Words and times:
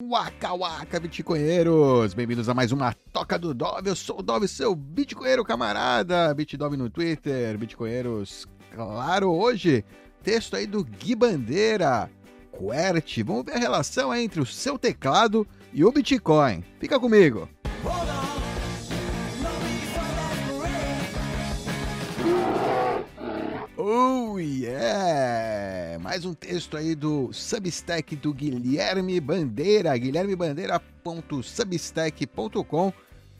Waka 0.00 0.54
Waka 0.54 1.00
Bitcoinheiros! 1.00 2.14
Bem-vindos 2.14 2.48
a 2.48 2.54
mais 2.54 2.70
uma 2.70 2.94
Toca 3.12 3.36
do 3.36 3.52
Dove. 3.52 3.90
Eu 3.90 3.96
sou 3.96 4.20
o 4.20 4.22
Dove, 4.22 4.46
seu 4.46 4.72
Bitcoinheiro 4.72 5.44
camarada. 5.44 6.32
Bitdove 6.32 6.76
no 6.76 6.88
Twitter, 6.88 7.58
Bitcoinheiros, 7.58 8.46
claro, 8.72 9.32
hoje, 9.32 9.84
texto 10.22 10.54
aí 10.54 10.68
do 10.68 10.84
Gui 10.84 11.16
Bandeira, 11.16 12.08
QWERTY. 12.52 13.24
Vamos 13.24 13.46
ver 13.46 13.56
a 13.56 13.58
relação 13.58 14.14
entre 14.14 14.40
o 14.40 14.46
seu 14.46 14.78
teclado 14.78 15.44
e 15.72 15.84
o 15.84 15.90
Bitcoin. 15.90 16.62
Fica 16.78 17.00
comigo! 17.00 17.48
Oh 23.90 24.38
yeah! 24.38 25.98
Mais 25.98 26.26
um 26.26 26.34
texto 26.34 26.76
aí 26.76 26.94
do 26.94 27.32
Substack 27.32 28.14
do 28.16 28.34
Guilherme 28.34 29.18
Bandeira, 29.18 29.96
guilhermebandeira.substack.com. 29.96 32.92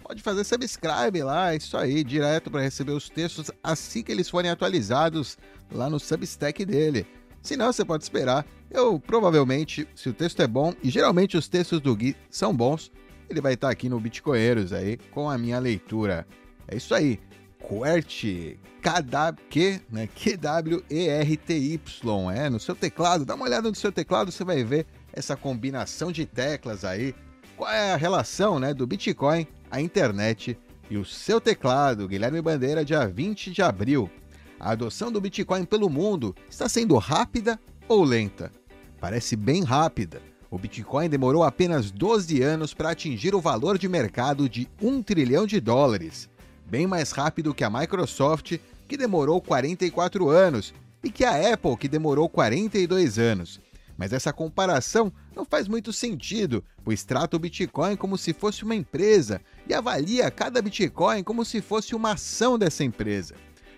Pode 0.02 0.22
fazer 0.22 0.44
subscribe 0.44 1.22
lá, 1.22 1.54
isso 1.54 1.76
aí, 1.76 2.02
direto 2.02 2.50
para 2.50 2.62
receber 2.62 2.92
os 2.92 3.10
textos 3.10 3.50
assim 3.62 4.02
que 4.02 4.10
eles 4.10 4.30
forem 4.30 4.50
atualizados 4.50 5.36
lá 5.70 5.90
no 5.90 6.00
Substack 6.00 6.64
dele. 6.64 7.06
Se 7.42 7.54
não, 7.54 7.70
você 7.70 7.84
pode 7.84 8.04
esperar. 8.04 8.46
Eu 8.70 8.98
provavelmente, 8.98 9.86
se 9.94 10.08
o 10.08 10.14
texto 10.14 10.40
é 10.40 10.46
bom, 10.46 10.72
e 10.82 10.88
geralmente 10.88 11.36
os 11.36 11.46
textos 11.46 11.78
do 11.78 11.94
Gui 11.94 12.16
são 12.30 12.56
bons, 12.56 12.90
ele 13.28 13.42
vai 13.42 13.52
estar 13.52 13.68
aqui 13.68 13.90
no 13.90 14.00
Bitcoinheiros 14.00 14.72
aí 14.72 14.96
com 15.10 15.28
a 15.28 15.36
minha 15.36 15.58
leitura. 15.58 16.26
É 16.66 16.74
isso 16.74 16.94
aí. 16.94 17.20
QWERTY, 17.62 18.58
K-W, 18.80 19.80
né? 19.90 20.08
Q-W-E-R-T-Y, 20.14 21.80
é, 22.30 22.48
no 22.48 22.60
seu 22.60 22.74
teclado. 22.74 23.24
Dá 23.24 23.34
uma 23.34 23.44
olhada 23.44 23.68
no 23.68 23.74
seu 23.74 23.90
teclado, 23.92 24.30
você 24.32 24.44
vai 24.44 24.62
ver 24.64 24.86
essa 25.12 25.36
combinação 25.36 26.12
de 26.12 26.24
teclas 26.24 26.84
aí. 26.84 27.14
Qual 27.56 27.70
é 27.70 27.92
a 27.92 27.96
relação, 27.96 28.58
né, 28.58 28.72
do 28.72 28.86
Bitcoin, 28.86 29.46
a 29.70 29.80
internet 29.80 30.56
e 30.88 30.96
o 30.96 31.04
seu 31.04 31.40
teclado? 31.40 32.06
Guilherme 32.06 32.40
Bandeira, 32.40 32.84
dia 32.84 33.06
20 33.06 33.50
de 33.50 33.60
abril. 33.60 34.08
A 34.60 34.70
adoção 34.70 35.10
do 35.10 35.20
Bitcoin 35.20 35.64
pelo 35.64 35.90
mundo 35.90 36.34
está 36.48 36.68
sendo 36.68 36.96
rápida 36.96 37.58
ou 37.88 38.04
lenta? 38.04 38.52
Parece 39.00 39.36
bem 39.36 39.62
rápida. 39.64 40.22
O 40.50 40.58
Bitcoin 40.58 41.08
demorou 41.08 41.44
apenas 41.44 41.90
12 41.90 42.40
anos 42.42 42.72
para 42.72 42.90
atingir 42.90 43.34
o 43.34 43.40
valor 43.40 43.76
de 43.76 43.88
mercado 43.88 44.48
de 44.48 44.68
1 44.80 45.02
trilhão 45.02 45.46
de 45.46 45.60
dólares 45.60 46.30
bem 46.68 46.86
mais 46.86 47.10
rápido 47.10 47.54
que 47.54 47.64
a 47.64 47.70
Microsoft, 47.70 48.58
que 48.86 48.96
demorou 48.96 49.40
44 49.40 50.28
anos, 50.28 50.74
e 51.02 51.10
que 51.10 51.24
a 51.24 51.52
Apple, 51.52 51.76
que 51.76 51.88
demorou 51.88 52.28
42 52.28 53.18
anos. 53.18 53.60
Mas 53.96 54.12
essa 54.12 54.32
comparação 54.32 55.12
não 55.34 55.44
faz 55.44 55.66
muito 55.66 55.92
sentido, 55.92 56.62
pois 56.84 57.04
trata 57.04 57.36
o 57.36 57.40
Bitcoin 57.40 57.96
como 57.96 58.16
se 58.16 58.32
fosse 58.32 58.62
uma 58.62 58.74
empresa 58.74 59.40
e 59.66 59.74
avalia 59.74 60.30
cada 60.30 60.62
Bitcoin 60.62 61.24
como 61.24 61.44
se 61.44 61.60
fosse 61.60 61.94
uma 61.94 62.12
ação 62.12 62.58
dessa 62.58 62.84
empresa. 62.84 63.34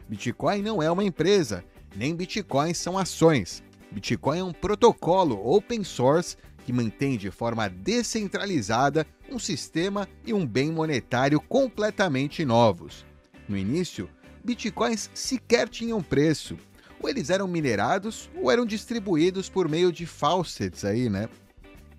Bitcoin 0.09 0.61
não 0.61 0.83
é 0.83 0.91
uma 0.91 1.05
empresa, 1.05 1.65
nem 1.97 2.15
Bitcoins 2.15 2.77
são 2.77 2.99
ações. 2.99 3.63
Bitcoin 3.91 4.39
é 4.39 4.45
um 4.45 4.53
protocolo 4.53 5.41
open 5.45 5.83
source 5.83 6.37
que 6.65 6.73
mantém 6.73 7.17
de 7.17 7.31
forma 7.31 7.69
descentralizada 7.69 9.07
um 9.31 9.39
sistema 9.39 10.09
e 10.25 10.33
um 10.33 10.47
bem 10.47 10.71
monetário 10.71 11.41
completamente 11.41 12.45
novos. 12.45 13.05
No 13.49 13.57
início, 13.57 14.09
bitcoins 14.45 15.11
sequer 15.15 15.69
tinham 15.69 16.03
preço. 16.03 16.57
Ou 17.03 17.09
eles 17.09 17.31
eram 17.31 17.49
minerados 17.49 18.31
ou 18.35 18.51
eram 18.51 18.67
distribuídos 18.67 19.49
por 19.49 19.69
meio 19.69 19.91
de 19.91 20.05
faucets 20.05 20.85
aí, 20.85 21.09
né? 21.09 21.29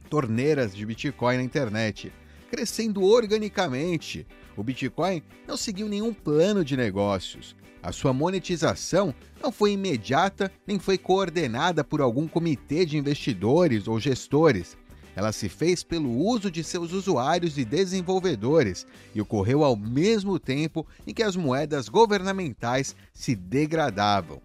Torneiras 0.09 0.75
de 0.75 0.85
Bitcoin 0.85 1.37
na 1.37 1.43
internet, 1.43 2.11
crescendo 2.51 3.03
organicamente. 3.03 4.27
O 4.55 4.63
Bitcoin 4.63 5.23
não 5.47 5.55
seguiu 5.55 5.87
nenhum 5.87 6.13
plano 6.13 6.63
de 6.63 6.75
negócios. 6.75 7.55
A 7.83 7.91
sua 7.91 8.13
monetização 8.13 9.13
não 9.41 9.51
foi 9.51 9.71
imediata 9.71 10.51
nem 10.67 10.77
foi 10.77 10.97
coordenada 10.97 11.83
por 11.83 11.99
algum 11.99 12.27
comitê 12.27 12.85
de 12.85 12.97
investidores 12.97 13.87
ou 13.87 13.99
gestores. 13.99 14.77
Ela 15.15 15.31
se 15.31 15.49
fez 15.49 15.83
pelo 15.83 16.15
uso 16.15 16.49
de 16.49 16.63
seus 16.63 16.93
usuários 16.93 17.57
e 17.57 17.65
desenvolvedores 17.65 18.85
e 19.13 19.19
ocorreu 19.19 19.63
ao 19.63 19.75
mesmo 19.75 20.39
tempo 20.39 20.85
em 21.05 21.13
que 21.13 21.23
as 21.23 21.35
moedas 21.35 21.89
governamentais 21.89 22.95
se 23.13 23.35
degradavam. 23.35 24.41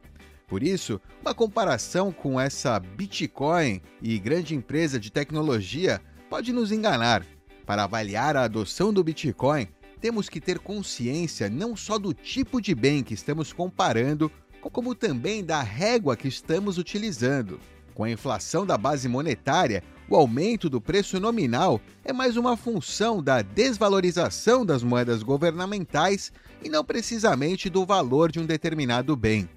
Por 0.49 0.63
isso, 0.63 1.01
uma 1.21 1.35
comparação 1.35 2.13
com 2.13 2.41
essa 2.41 2.79
Bitcoin 2.79 3.83
e 4.01 4.19
grande 4.19 4.55
empresa 4.55 4.99
de 4.99 5.11
tecnologia 5.11 6.01
pode 6.31 6.53
nos 6.53 6.73
enganar. 6.73 7.25
Para 7.65 7.83
avaliar 7.83 8.37
a 8.37 8.45
adoção 8.45 8.93
do 8.93 9.03
Bitcoin, 9.03 9.67
temos 10.01 10.29
que 10.29 10.41
ter 10.41 10.59
consciência 10.59 11.49
não 11.49 11.77
só 11.77 11.99
do 11.99 12.13
tipo 12.13 12.61
de 12.61 12.75
bem 12.75 13.03
que 13.03 13.15
estamos 13.15 13.53
comparando, 13.53 14.31
como 14.61 14.95
também 14.95 15.45
da 15.45 15.63
régua 15.63 16.17
que 16.17 16.29
estamos 16.29 16.79
utilizando. 16.79 17.61
Com 17.95 18.05
a 18.05 18.11
inflação 18.11 18.67
da 18.67 18.77
base 18.77 19.09
monetária, 19.09 19.83
o 20.09 20.17
aumento 20.17 20.69
do 20.69 20.81
preço 20.81 21.19
nominal 21.19 21.81
é 22.05 22.13
mais 22.13 22.37
uma 22.37 22.57
função 22.57 23.23
da 23.23 23.43
desvalorização 23.43 24.67
das 24.67 24.83
moedas 24.83 25.23
governamentais 25.23 26.33
e 26.63 26.69
não 26.69 26.85
precisamente 26.85 27.71
do 27.71 27.87
valor 27.87 28.31
de 28.31 28.39
um 28.39 28.47
determinado 28.47 29.17
bem. 29.17 29.49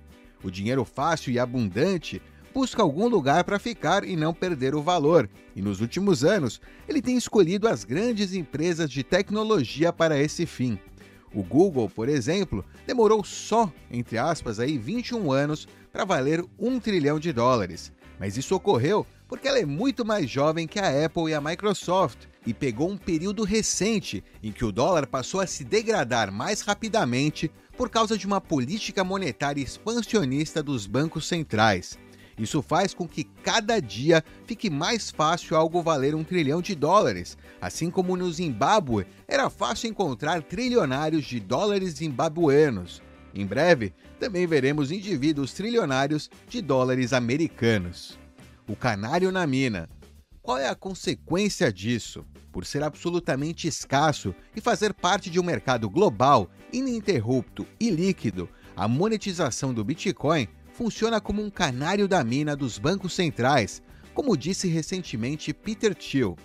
O 0.43 0.49
dinheiro 0.49 0.85
fácil 0.85 1.31
e 1.31 1.39
abundante 1.39 2.21
busca 2.53 2.81
algum 2.81 3.07
lugar 3.07 3.43
para 3.43 3.59
ficar 3.59 4.03
e 4.03 4.15
não 4.15 4.33
perder 4.33 4.75
o 4.75 4.81
valor, 4.81 5.29
e 5.55 5.61
nos 5.61 5.81
últimos 5.81 6.23
anos 6.23 6.59
ele 6.87 7.01
tem 7.01 7.17
escolhido 7.17 7.67
as 7.67 7.83
grandes 7.83 8.33
empresas 8.33 8.89
de 8.89 9.03
tecnologia 9.03 9.91
para 9.93 10.19
esse 10.19 10.45
fim. 10.45 10.79
O 11.33 11.43
Google, 11.43 11.89
por 11.89 12.09
exemplo, 12.09 12.65
demorou 12.87 13.23
só, 13.23 13.71
entre 13.91 14.17
aspas, 14.17 14.59
aí 14.59 14.77
21 14.77 15.31
anos 15.31 15.67
para 15.91 16.05
valer 16.05 16.43
um 16.57 16.79
trilhão 16.79 17.19
de 17.19 17.31
dólares. 17.31 17.91
Mas 18.19 18.35
isso 18.35 18.55
ocorreu 18.55 19.05
porque 19.27 19.47
ela 19.47 19.59
é 19.59 19.65
muito 19.65 20.03
mais 20.03 20.27
jovem 20.27 20.67
que 20.67 20.79
a 20.79 21.05
Apple 21.05 21.29
e 21.29 21.33
a 21.35 21.39
Microsoft 21.39 22.25
e 22.45 22.53
pegou 22.53 22.89
um 22.89 22.97
período 22.97 23.43
recente 23.43 24.23
em 24.41 24.51
que 24.51 24.65
o 24.65 24.71
dólar 24.71 25.05
passou 25.05 25.39
a 25.39 25.45
se 25.45 25.63
degradar 25.63 26.31
mais 26.31 26.61
rapidamente 26.61 27.51
por 27.77 27.89
causa 27.89 28.17
de 28.17 28.25
uma 28.25 28.41
política 28.41 29.03
monetária 29.03 29.61
expansionista 29.61 30.63
dos 30.63 30.87
bancos 30.87 31.27
centrais. 31.27 31.97
Isso 32.39 32.61
faz 32.61 32.93
com 32.93 33.05
que 33.05 33.25
cada 33.25 33.81
dia 33.81 34.23
fique 34.45 34.69
mais 34.69 35.11
fácil 35.11 35.57
algo 35.57 35.81
valer 35.81 36.15
um 36.15 36.23
trilhão 36.23 36.61
de 36.61 36.73
dólares, 36.73 37.37
assim 37.59 37.91
como 37.91 38.15
no 38.15 38.31
Zimbábue 38.31 39.05
era 39.27 39.49
fácil 39.49 39.89
encontrar 39.89 40.41
trilionários 40.41 41.25
de 41.25 41.37
dólares 41.37 41.95
zimbabuenos. 41.95 43.01
Em 43.35 43.45
breve, 43.45 43.93
também 44.19 44.47
veremos 44.47 44.89
indivíduos 44.89 45.51
trilionários 45.53 46.29
de 46.47 46.61
dólares 46.61 47.11
americanos. 47.11 48.17
O 48.67 48.75
canário 48.75 49.31
na 49.31 49.45
mina. 49.45 49.89
Qual 50.41 50.57
é 50.57 50.69
a 50.69 50.75
consequência 50.75 51.71
disso? 51.71 52.25
Por 52.51 52.65
ser 52.65 52.81
absolutamente 52.81 53.67
escasso 53.67 54.33
e 54.55 54.61
fazer 54.61 54.93
parte 54.93 55.29
de 55.29 55.39
um 55.39 55.43
mercado 55.43 55.89
global, 55.89 56.49
ininterrupto 56.71 57.67
e 57.79 57.89
líquido, 57.91 58.49
a 58.75 58.87
monetização 58.87 59.73
do 59.73 59.83
Bitcoin 59.83 60.47
funciona 60.79 61.19
como 61.19 61.43
um 61.43 61.49
canário 61.49 62.07
da 62.07 62.23
mina 62.23 62.55
dos 62.55 62.77
bancos 62.77 63.11
centrais, 63.11 63.81
como 64.13 64.37
disse 64.37 64.69
recentemente 64.69 65.53
Peter 65.53 65.93
Thiel. 65.93 66.37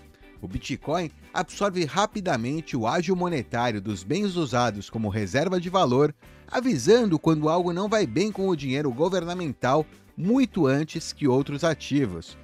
O 0.43 0.49
Bitcoin 0.49 1.09
absorve 1.33 1.85
rapidamente 1.85 2.77
o 2.77 2.85
ágio 2.85 3.15
monetário 3.15 3.81
dos 3.81 4.03
bens 4.03 4.35
usados 4.35 4.91
como 4.91 5.09
reserva 5.09 5.61
de 5.61 5.71
valor, 5.71 6.13
avisando 6.49 7.17
quando 7.17 7.49
algo 7.49 7.73
não 7.73 7.89
vai 7.89 8.09
bem 8.09 8.33
com 8.33 8.49
o 8.49 8.57
dinheiro 8.57 8.91
governamental 8.93 9.87
muito 10.17 10.67
antes 10.67 11.13
que 11.13 11.29
outros 11.29 11.63
ativos. 11.63 12.37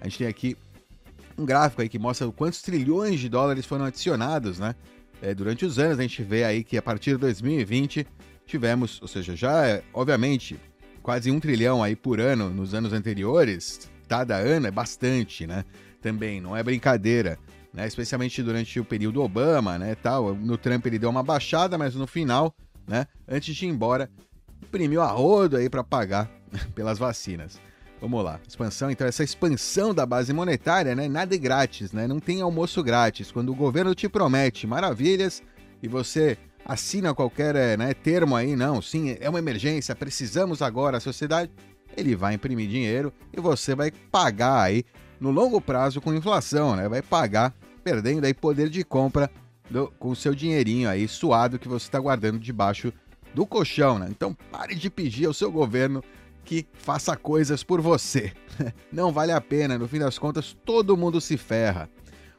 A 0.00 0.08
gente 0.08 0.18
tem 0.18 0.26
aqui 0.26 0.56
um 1.38 1.46
gráfico 1.46 1.80
aí 1.80 1.88
que 1.88 1.96
mostra 1.96 2.28
quantos 2.32 2.60
trilhões 2.60 3.20
de 3.20 3.28
dólares 3.28 3.64
foram 3.64 3.84
adicionados, 3.84 4.58
né? 4.58 4.74
É, 5.22 5.32
durante 5.32 5.64
os 5.64 5.78
anos 5.78 6.00
a 6.00 6.02
gente 6.02 6.24
vê 6.24 6.42
aí 6.42 6.64
que 6.64 6.76
a 6.76 6.82
partir 6.82 7.10
de 7.12 7.18
2020 7.18 8.04
tivemos, 8.44 9.00
ou 9.00 9.06
seja, 9.06 9.36
já 9.36 9.80
obviamente 9.94 10.58
quase 11.06 11.30
um 11.30 11.38
trilhão 11.38 11.84
aí 11.84 11.94
por 11.94 12.18
ano 12.18 12.50
nos 12.50 12.74
anos 12.74 12.92
anteriores, 12.92 13.88
cada 14.08 14.34
ano 14.38 14.66
é 14.66 14.72
bastante, 14.72 15.46
né? 15.46 15.64
Também, 16.02 16.40
não 16.40 16.56
é 16.56 16.64
brincadeira. 16.64 17.38
Né? 17.72 17.86
Especialmente 17.86 18.42
durante 18.42 18.80
o 18.80 18.84
período 18.84 19.22
Obama, 19.22 19.78
né, 19.78 19.94
tal. 19.94 20.34
No 20.34 20.58
Trump 20.58 20.84
ele 20.84 20.98
deu 20.98 21.08
uma 21.08 21.22
baixada, 21.22 21.78
mas 21.78 21.94
no 21.94 22.08
final, 22.08 22.52
né, 22.88 23.06
antes 23.28 23.54
de 23.54 23.66
ir 23.66 23.68
embora, 23.68 24.10
imprimiu 24.60 25.00
a 25.00 25.06
rodo 25.06 25.56
aí 25.56 25.70
para 25.70 25.84
pagar 25.84 26.28
pelas 26.74 26.98
vacinas. 26.98 27.60
Vamos 28.00 28.24
lá, 28.24 28.40
expansão, 28.46 28.90
então 28.90 29.06
essa 29.06 29.22
expansão 29.22 29.94
da 29.94 30.04
base 30.04 30.32
monetária, 30.32 30.92
né, 30.96 31.06
nada 31.06 31.36
é 31.36 31.38
grátis, 31.38 31.92
né? 31.92 32.08
Não 32.08 32.18
tem 32.18 32.40
almoço 32.40 32.82
grátis. 32.82 33.30
Quando 33.30 33.52
o 33.52 33.54
governo 33.54 33.94
te 33.94 34.08
promete 34.08 34.66
maravilhas 34.66 35.40
e 35.80 35.86
você 35.86 36.36
assina 36.66 37.14
qualquer 37.14 37.54
eh, 37.54 37.76
né, 37.76 37.94
termo 37.94 38.34
aí, 38.34 38.56
não, 38.56 38.82
sim, 38.82 39.16
é 39.20 39.30
uma 39.30 39.38
emergência, 39.38 39.94
precisamos 39.94 40.60
agora, 40.60 40.96
a 40.96 41.00
sociedade, 41.00 41.50
ele 41.96 42.16
vai 42.16 42.34
imprimir 42.34 42.68
dinheiro 42.68 43.12
e 43.32 43.40
você 43.40 43.74
vai 43.74 43.90
pagar 43.90 44.60
aí 44.60 44.84
no 45.20 45.30
longo 45.30 45.60
prazo 45.60 46.00
com 46.00 46.12
inflação, 46.12 46.76
né? 46.76 46.88
Vai 46.88 47.00
pagar 47.00 47.54
perdendo 47.82 48.24
aí 48.26 48.34
poder 48.34 48.68
de 48.68 48.84
compra 48.84 49.30
do, 49.70 49.90
com 49.98 50.10
o 50.10 50.16
seu 50.16 50.34
dinheirinho 50.34 50.90
aí 50.90 51.08
suado 51.08 51.58
que 51.58 51.68
você 51.68 51.86
está 51.86 51.98
guardando 51.98 52.38
debaixo 52.38 52.92
do 53.32 53.46
colchão, 53.46 53.98
né? 53.98 54.08
Então 54.10 54.34
pare 54.50 54.74
de 54.74 54.90
pedir 54.90 55.26
ao 55.26 55.32
seu 55.32 55.50
governo 55.50 56.02
que 56.44 56.66
faça 56.74 57.16
coisas 57.16 57.62
por 57.62 57.80
você. 57.80 58.32
Não 58.92 59.10
vale 59.12 59.32
a 59.32 59.40
pena, 59.40 59.78
no 59.78 59.88
fim 59.88 59.98
das 59.98 60.18
contas 60.18 60.56
todo 60.64 60.96
mundo 60.96 61.20
se 61.20 61.36
ferra. 61.36 61.88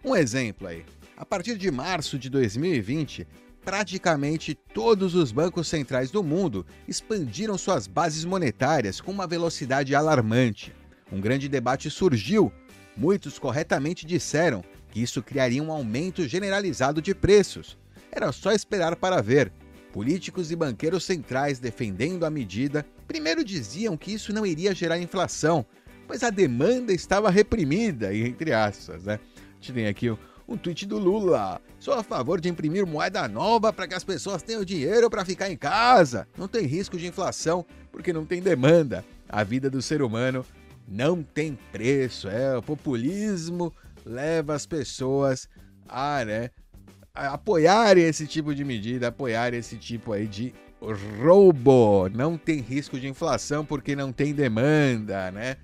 Um 0.03 0.15
exemplo 0.15 0.67
aí. 0.67 0.85
A 1.15 1.25
partir 1.25 1.57
de 1.57 1.71
março 1.71 2.19
de 2.19 2.29
2020, 2.29 3.25
praticamente 3.67 4.55
todos 4.55 5.13
os 5.13 5.33
bancos 5.33 5.67
centrais 5.67 6.09
do 6.09 6.23
mundo 6.23 6.65
expandiram 6.87 7.57
suas 7.57 7.85
bases 7.85 8.23
monetárias 8.23 9.01
com 9.01 9.11
uma 9.11 9.27
velocidade 9.27 9.93
alarmante. 9.93 10.73
Um 11.11 11.19
grande 11.19 11.49
debate 11.49 11.89
surgiu. 11.89 12.49
Muitos 12.95 13.37
corretamente 13.37 14.05
disseram 14.05 14.63
que 14.89 15.01
isso 15.01 15.21
criaria 15.21 15.61
um 15.61 15.69
aumento 15.69 16.25
generalizado 16.25 17.01
de 17.01 17.13
preços. 17.13 17.77
Era 18.09 18.31
só 18.31 18.53
esperar 18.53 18.95
para 18.95 19.21
ver. 19.21 19.51
Políticos 19.91 20.49
e 20.49 20.55
banqueiros 20.55 21.03
centrais 21.03 21.59
defendendo 21.59 22.25
a 22.25 22.29
medida 22.29 22.85
primeiro 23.05 23.43
diziam 23.43 23.97
que 23.97 24.13
isso 24.13 24.31
não 24.31 24.45
iria 24.45 24.73
gerar 24.73 24.97
inflação, 24.97 25.65
pois 26.07 26.23
a 26.23 26.29
demanda 26.29 26.93
estava 26.93 27.29
reprimida, 27.29 28.15
entre 28.15 28.53
aspas, 28.53 29.03
né? 29.03 29.19
A 29.35 29.59
gente 29.59 29.73
tem 29.73 29.87
aqui 29.87 30.17
um 30.47 30.55
tweet 30.57 30.85
do 30.85 30.97
Lula. 30.97 31.61
Sou 31.79 31.93
a 31.93 32.01
favor 32.01 32.39
de 32.39 32.49
imprimir 32.49 32.85
moeda 32.85 33.27
nova 33.27 33.73
para 33.73 33.87
que 33.87 33.93
as 33.93 34.03
pessoas 34.03 34.41
tenham 34.41 34.63
dinheiro 34.63 35.09
para 35.09 35.25
ficar 35.25 35.49
em 35.49 35.57
casa. 35.57 36.27
Não 36.37 36.47
tem 36.47 36.65
risco 36.65 36.97
de 36.97 37.07
inflação 37.07 37.65
porque 37.91 38.13
não 38.13 38.25
tem 38.25 38.41
demanda. 38.41 39.03
A 39.27 39.43
vida 39.43 39.69
do 39.69 39.81
ser 39.81 40.01
humano 40.01 40.45
não 40.87 41.21
tem 41.21 41.57
preço. 41.71 42.29
É, 42.29 42.57
o 42.57 42.61
populismo 42.61 43.73
leva 44.05 44.55
as 44.55 44.65
pessoas 44.65 45.49
a, 45.87 46.23
né, 46.23 46.49
a 47.13 47.33
apoiarem 47.33 48.05
esse 48.05 48.25
tipo 48.25 48.55
de 48.55 48.63
medida, 48.63 49.09
apoiarem 49.09 49.59
esse 49.59 49.75
tipo 49.75 50.13
aí 50.13 50.27
de 50.27 50.53
roubo. 51.21 52.07
Não 52.09 52.37
tem 52.37 52.61
risco 52.61 52.97
de 52.99 53.07
inflação 53.07 53.65
porque 53.65 53.95
não 53.95 54.13
tem 54.13 54.33
demanda, 54.33 55.29
né? 55.31 55.57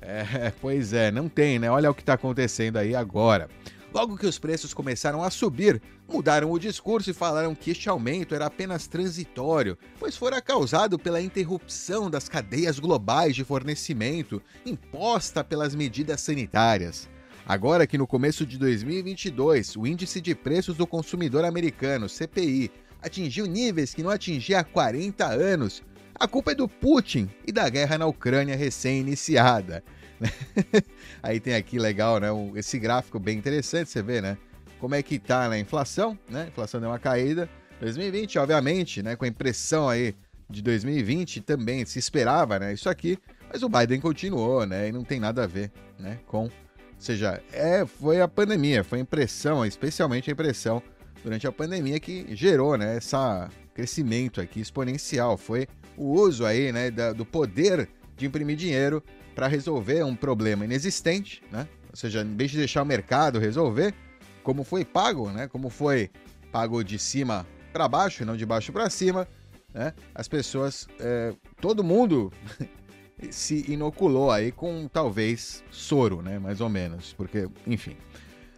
É, 0.00 0.52
pois 0.60 0.92
é, 0.92 1.10
não 1.10 1.28
tem, 1.28 1.58
né? 1.58 1.68
Olha 1.68 1.90
o 1.90 1.94
que 1.94 2.02
está 2.02 2.14
acontecendo 2.14 2.76
aí 2.76 2.94
agora. 2.94 3.48
Logo 3.92 4.18
que 4.18 4.26
os 4.26 4.38
preços 4.38 4.74
começaram 4.74 5.22
a 5.22 5.30
subir, 5.30 5.80
mudaram 6.06 6.50
o 6.52 6.58
discurso 6.58 7.10
e 7.10 7.14
falaram 7.14 7.54
que 7.54 7.70
este 7.70 7.88
aumento 7.88 8.34
era 8.34 8.46
apenas 8.46 8.86
transitório, 8.86 9.78
pois 9.98 10.14
fora 10.14 10.42
causado 10.42 10.98
pela 10.98 11.22
interrupção 11.22 12.10
das 12.10 12.28
cadeias 12.28 12.78
globais 12.78 13.34
de 13.34 13.44
fornecimento 13.44 14.42
imposta 14.64 15.42
pelas 15.42 15.74
medidas 15.74 16.20
sanitárias. 16.20 17.08
Agora 17.46 17.86
que 17.86 17.96
no 17.96 18.06
começo 18.06 18.44
de 18.44 18.58
2022, 18.58 19.74
o 19.76 19.86
índice 19.86 20.20
de 20.20 20.34
preços 20.34 20.76
do 20.76 20.86
consumidor 20.86 21.46
americano, 21.46 22.06
CPI, 22.06 22.70
atingiu 23.00 23.46
níveis 23.46 23.94
que 23.94 24.02
não 24.02 24.10
atingia 24.10 24.60
há 24.60 24.64
40 24.64 25.24
anos, 25.24 25.82
a 26.14 26.28
culpa 26.28 26.50
é 26.50 26.54
do 26.54 26.68
Putin 26.68 27.30
e 27.46 27.52
da 27.52 27.66
guerra 27.70 27.96
na 27.96 28.06
Ucrânia 28.06 28.54
recém-iniciada. 28.54 29.82
Aí 31.22 31.40
tem 31.40 31.54
aqui 31.54 31.78
legal, 31.78 32.18
né? 32.18 32.28
Esse 32.56 32.78
gráfico 32.78 33.18
bem 33.18 33.38
interessante, 33.38 33.90
você 33.90 34.02
vê, 34.02 34.20
né? 34.20 34.36
Como 34.80 34.94
é 34.94 35.02
que 35.02 35.18
tá 35.18 35.48
na 35.48 35.58
inflação, 35.58 36.18
né? 36.28 36.42
A 36.44 36.48
inflação 36.48 36.80
deu 36.80 36.90
uma 36.90 36.98
caída. 36.98 37.48
2020, 37.80 38.38
obviamente, 38.38 39.02
né? 39.02 39.16
Com 39.16 39.24
a 39.24 39.28
impressão 39.28 39.88
aí 39.88 40.14
de 40.50 40.62
2020 40.62 41.40
também 41.42 41.84
se 41.84 41.98
esperava, 41.98 42.58
né? 42.58 42.72
Isso 42.72 42.88
aqui, 42.88 43.18
mas 43.52 43.62
o 43.62 43.68
Biden 43.68 44.00
continuou, 44.00 44.66
né? 44.66 44.88
E 44.88 44.92
não 44.92 45.04
tem 45.04 45.20
nada 45.20 45.44
a 45.44 45.46
ver, 45.46 45.70
né? 45.98 46.18
Com, 46.26 46.44
ou 46.44 46.50
seja, 46.98 47.42
é, 47.52 47.84
foi 47.84 48.20
a 48.20 48.28
pandemia, 48.28 48.82
foi 48.82 48.98
a 48.98 49.02
impressão, 49.02 49.64
especialmente 49.64 50.30
a 50.30 50.32
impressão 50.32 50.82
durante 51.22 51.46
a 51.46 51.52
pandemia 51.52 52.00
que 52.00 52.26
gerou, 52.34 52.76
né? 52.76 52.96
Essa 52.96 53.48
crescimento 53.74 54.40
aqui 54.40 54.60
exponencial, 54.60 55.36
foi 55.36 55.68
o 55.96 56.12
uso 56.12 56.44
aí, 56.44 56.72
né? 56.72 56.90
Da, 56.90 57.12
do 57.12 57.24
poder 57.24 57.88
de 58.16 58.26
imprimir 58.26 58.56
dinheiro 58.56 59.02
para 59.38 59.46
resolver 59.46 60.02
um 60.02 60.16
problema 60.16 60.64
inexistente, 60.64 61.44
né? 61.52 61.68
Ou 61.90 61.94
seja, 61.94 62.22
em 62.22 62.36
vez 62.36 62.50
de 62.50 62.58
deixar 62.58 62.82
o 62.82 62.84
mercado 62.84 63.38
resolver, 63.38 63.94
como 64.42 64.64
foi 64.64 64.84
pago, 64.84 65.30
né? 65.30 65.46
Como 65.46 65.70
foi 65.70 66.10
pago 66.50 66.82
de 66.82 66.98
cima 66.98 67.46
para 67.72 67.86
baixo 67.86 68.24
e 68.24 68.26
não 68.26 68.36
de 68.36 68.44
baixo 68.44 68.72
para 68.72 68.90
cima, 68.90 69.28
né? 69.72 69.94
As 70.12 70.26
pessoas, 70.26 70.88
é, 70.98 71.32
todo 71.60 71.84
mundo 71.84 72.32
se 73.30 73.64
inoculou 73.70 74.32
aí 74.32 74.50
com 74.50 74.88
talvez 74.88 75.62
soro, 75.70 76.20
né? 76.20 76.40
Mais 76.40 76.60
ou 76.60 76.68
menos, 76.68 77.12
porque, 77.12 77.48
enfim. 77.64 77.96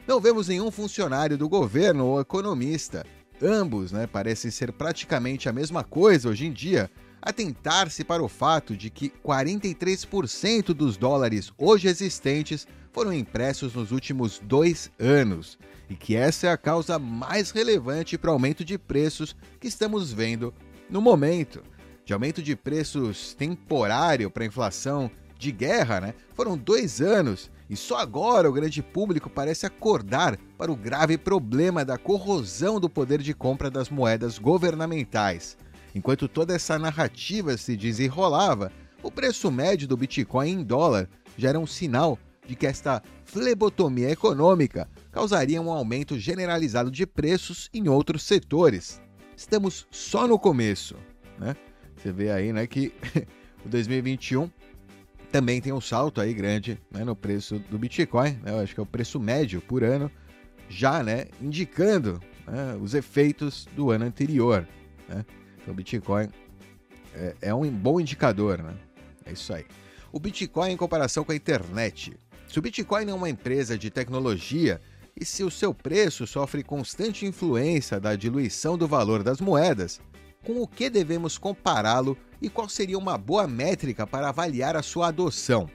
Não 0.07 0.19
vemos 0.19 0.49
nenhum 0.49 0.71
funcionário 0.71 1.37
do 1.37 1.47
governo 1.47 2.07
ou 2.07 2.21
economista. 2.23 3.05
Ambos, 3.43 3.93
né, 3.93 4.07
parecem 4.07 4.51
ser 4.51 4.73
praticamente 4.73 5.47
a 5.47 5.53
mesma 5.53 5.85
coisa 5.85 6.31
hoje 6.31 6.47
em 6.47 6.53
dia, 6.53 6.91
atentar-se 7.23 8.05
para 8.05 8.23
o 8.23 8.29
fato 8.29 8.77
de 8.77 8.91
que 8.91 9.11
43% 9.25 10.73
dos 10.75 10.97
dólares 10.97 11.53
hoje 11.59 11.89
existentes 11.89 12.67
foram 12.93 13.13
impressos 13.13 13.75
nos 13.75 13.93
últimos 13.93 14.41
dois 14.43 14.91
anos 14.99 15.59
e 15.89 15.95
que 15.95 16.17
essa 16.17 16.47
é 16.47 16.51
a 16.51 16.57
causa 16.57 16.99
mais 16.99 17.51
relevante 17.51 18.17
para 18.17 18.31
o 18.31 18.33
aumento 18.33 18.65
de 18.65 18.79
preços 18.79 19.37
que 19.59 19.69
estamos 19.69 20.13
vendo 20.13 20.55
no 20.89 21.01
momento. 21.01 21.63
De 22.05 22.13
aumento 22.13 22.43
de 22.43 22.57
preços 22.57 23.35
temporário 23.35 24.31
para 24.31 24.43
a 24.43 24.47
inflação 24.47 25.11
de 25.39 25.53
guerra, 25.53 26.01
né? 26.01 26.15
Foram 26.35 26.57
dois 26.57 27.01
anos 27.01 27.51
e 27.69 27.77
só 27.77 27.99
agora 27.99 28.49
o 28.49 28.53
grande 28.53 28.83
público 28.83 29.31
parece 29.31 29.65
acordar 29.65 30.37
para 30.59 30.73
o 30.73 30.77
grave 30.77 31.17
problema 31.17 31.85
da 31.85 31.97
corrosão 31.97 32.81
do 32.81 32.91
poder 32.91 33.23
de 33.23 33.33
compra 33.33 33.71
das 33.71 33.89
moedas 33.89 34.39
governamentais. 34.39 35.57
Enquanto 35.95 36.29
toda 36.29 36.55
essa 36.55 36.79
narrativa 36.79 37.57
se 37.57 37.77
desenrolava, 37.77 38.73
o 39.03 39.11
preço 39.11 39.51
médio 39.51 39.89
do 39.89 39.97
Bitcoin 39.97 40.51
em 40.51 40.63
dólar 40.63 41.09
já 41.37 41.49
era 41.49 41.59
um 41.59 41.67
sinal 41.67 42.19
de 42.47 42.55
que 42.55 42.67
esta 42.67 43.03
flebotomia 43.25 44.11
econômica 44.11 44.89
causaria 45.11 45.61
um 45.61 45.71
aumento 45.71 46.19
generalizado 46.19 46.91
de 46.91 47.07
preços 47.07 47.69
em 47.73 47.89
outros 47.89 48.23
setores. 48.23 49.01
Estamos 49.37 49.87
só 49.91 50.27
no 50.27 50.39
começo, 50.39 50.97
né? 51.39 51.57
Você 51.97 52.13
vê 52.13 52.31
aí, 52.31 52.53
né, 52.53 52.67
que 52.67 52.93
o 53.65 53.69
2021 53.69 54.51
também 55.31 55.61
tem 55.61 55.73
um 55.73 55.81
salto 55.81 56.21
aí 56.21 56.35
grande 56.35 56.81
né, 56.91 57.05
no 57.05 57.15
preço 57.15 57.59
do 57.71 57.79
Bitcoin, 57.79 58.33
né? 58.43 58.51
Eu 58.51 58.59
acho 58.59 58.75
que 58.75 58.81
é 58.81 58.83
o 58.83 58.87
preço 58.87 59.21
médio 59.21 59.61
por 59.61 59.85
ano, 59.85 60.11
já, 60.69 61.03
né, 61.03 61.27
indicando 61.41 62.21
né, 62.47 62.77
os 62.81 62.95
efeitos 62.95 63.67
do 63.77 63.91
ano 63.91 64.05
anterior, 64.05 64.67
né? 65.09 65.25
Então, 65.61 65.73
o 65.73 65.77
Bitcoin 65.77 66.29
é, 67.15 67.37
é 67.43 67.55
um 67.55 67.69
bom 67.71 68.01
indicador, 68.01 68.63
né? 68.63 68.75
É 69.25 69.33
isso 69.33 69.53
aí. 69.53 69.65
O 70.13 70.19
Bitcoin 70.19 70.73
em 70.73 70.77
comparação 70.77 71.25
com 71.25 71.33
a 71.33 71.37
internet. 71.37 72.17
Se 72.49 72.59
o 72.59 72.63
Bitcoin 72.63 73.09
é 73.09 73.15
uma 73.15 73.31
empresa 73.31 73.79
de 73.79 73.91
tecnologia 73.91 74.81
e 75.19 75.25
se 75.25 75.45
o 75.45 75.51
seu 75.51 75.73
preço 75.73 76.27
sofre 76.27 76.63
constante 76.63 77.27
influência 77.27 78.01
da 78.01 78.17
diluição 78.17 78.77
do 78.77 78.89
valor 78.89 79.23
das 79.23 79.41
moedas, 79.41 80.01
com 80.45 80.61
o 80.61 80.67
que 80.67 80.89
devemos 80.89 81.39
compará-lo 81.39 82.17
e 82.41 82.49
qual 82.49 82.69
seria 82.69 82.99
uma 82.99 83.19
boa 83.19 83.47
métrica 83.47 84.07
para 84.07 84.29
avaliar 84.29 84.75
a 84.75 84.83
sua 84.83 85.09
adoção? 85.09 85.69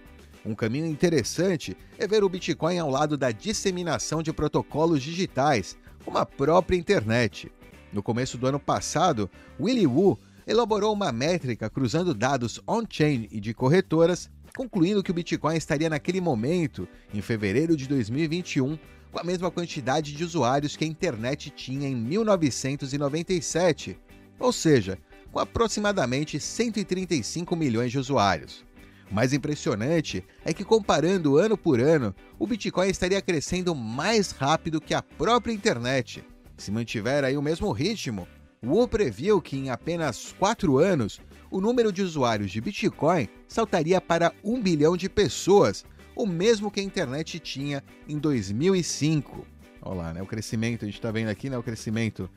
Um 0.46 0.54
caminho 0.54 0.86
interessante 0.86 1.75
é 1.98 2.08
ver 2.08 2.24
o 2.24 2.30
Bitcoin 2.30 2.77
ao 2.77 2.89
lado 2.89 3.18
da 3.18 3.32
disseminação 3.32 4.22
de 4.22 4.34
protocolos 4.34 5.01
digitais, 5.01 5.77
como 6.04 6.18
a 6.18 6.25
própria 6.25 6.77
internet. 6.77 7.51
No 7.95 8.03
começo 8.03 8.37
do 8.37 8.45
ano 8.45 8.59
passado, 8.59 9.31
Willy 9.57 9.87
Woo 9.87 10.19
elaborou 10.45 10.91
uma 10.91 11.13
métrica 11.13 11.69
cruzando 11.69 12.13
dados 12.13 12.59
on-chain 12.67 13.29
e 13.31 13.39
de 13.39 13.53
corretoras, 13.53 14.29
concluindo 14.53 15.01
que 15.01 15.11
o 15.11 15.13
Bitcoin 15.13 15.55
estaria 15.55 15.89
naquele 15.89 16.19
momento, 16.19 16.85
em 17.13 17.21
fevereiro 17.21 17.77
de 17.77 17.87
2021, 17.87 18.77
com 19.13 19.17
a 19.17 19.23
mesma 19.23 19.49
quantidade 19.49 20.11
de 20.11 20.25
usuários 20.25 20.75
que 20.75 20.83
a 20.83 20.87
internet 20.87 21.49
tinha 21.51 21.87
em 21.87 21.95
1997, 21.95 23.97
ou 24.37 24.51
seja, 24.51 24.97
com 25.31 25.39
aproximadamente 25.39 26.37
135 26.37 27.55
milhões 27.55 27.93
de 27.93 27.97
usuários. 27.97 28.65
O 29.09 29.15
mais 29.15 29.31
impressionante 29.31 30.21
é 30.43 30.51
que, 30.51 30.65
comparando 30.65 31.37
ano 31.37 31.57
por 31.57 31.79
ano, 31.79 32.13
o 32.37 32.45
Bitcoin 32.45 32.89
estaria 32.89 33.21
crescendo 33.21 33.73
mais 33.73 34.31
rápido 34.31 34.81
que 34.81 34.93
a 34.93 35.01
própria 35.01 35.53
internet. 35.53 36.25
Se 36.57 36.71
mantiver 36.71 37.24
aí 37.24 37.38
o 37.38 37.41
mesmo 37.41 37.71
ritmo, 37.71 38.27
o 38.62 38.88
previu 38.88 39.41
que 39.41 39.57
em 39.57 39.69
apenas 39.69 40.33
4 40.39 40.77
anos, 40.77 41.19
o 41.51 41.62
número 41.62 41.91
de 41.91 42.01
usuários 42.01 42.51
de 42.51 42.62
Bitcoin 42.62 43.27
saltaria 43.47 44.01
para 44.01 44.33
1 44.43 44.62
bilhão 44.62 44.97
de 44.97 45.09
pessoas, 45.09 45.85
o 46.15 46.25
mesmo 46.25 46.71
que 46.71 46.79
a 46.79 46.83
internet 46.83 47.39
tinha 47.39 47.83
em 48.07 48.17
2005. 48.17 49.45
Olha 49.81 49.95
lá, 49.95 50.13
né? 50.13 50.21
O 50.21 50.25
crescimento, 50.25 50.83
a 50.83 50.85
gente 50.88 50.95
está 50.95 51.12
vendo 51.12 51.29
aqui, 51.29 51.50
né? 51.50 51.57
O 51.57 51.63
crescimento 51.63 52.29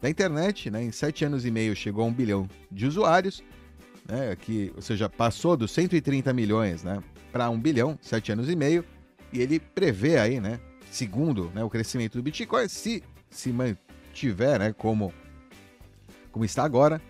da 0.00 0.10
internet, 0.10 0.70
né? 0.70 0.82
Em 0.82 0.90
7 0.90 1.26
anos 1.26 1.44
e 1.44 1.50
meio 1.50 1.76
chegou 1.76 2.04
a 2.04 2.08
1 2.08 2.12
bilhão 2.12 2.48
de 2.70 2.86
usuários, 2.86 3.44
né? 4.08 4.30
Aqui, 4.30 4.72
ou 4.74 4.82
seja, 4.82 5.08
passou 5.08 5.56
dos 5.56 5.70
130 5.70 6.32
milhões, 6.32 6.82
né? 6.82 7.02
Para 7.30 7.50
1 7.50 7.60
bilhão, 7.60 7.98
7 8.00 8.32
anos 8.32 8.48
e 8.48 8.56
meio. 8.56 8.84
E 9.32 9.40
ele 9.40 9.60
prevê 9.60 10.18
aí, 10.18 10.40
né, 10.40 10.58
segundo 10.90 11.50
né, 11.54 11.62
o 11.62 11.68
crescimento 11.68 12.16
do 12.16 12.22
Bitcoin, 12.22 12.68
se 12.68 13.02
se 13.30 13.52
mantiver 13.52 14.58
né, 14.58 14.72
como, 14.72 15.12
como 16.30 16.44
está 16.44 16.64
agora, 16.64 17.00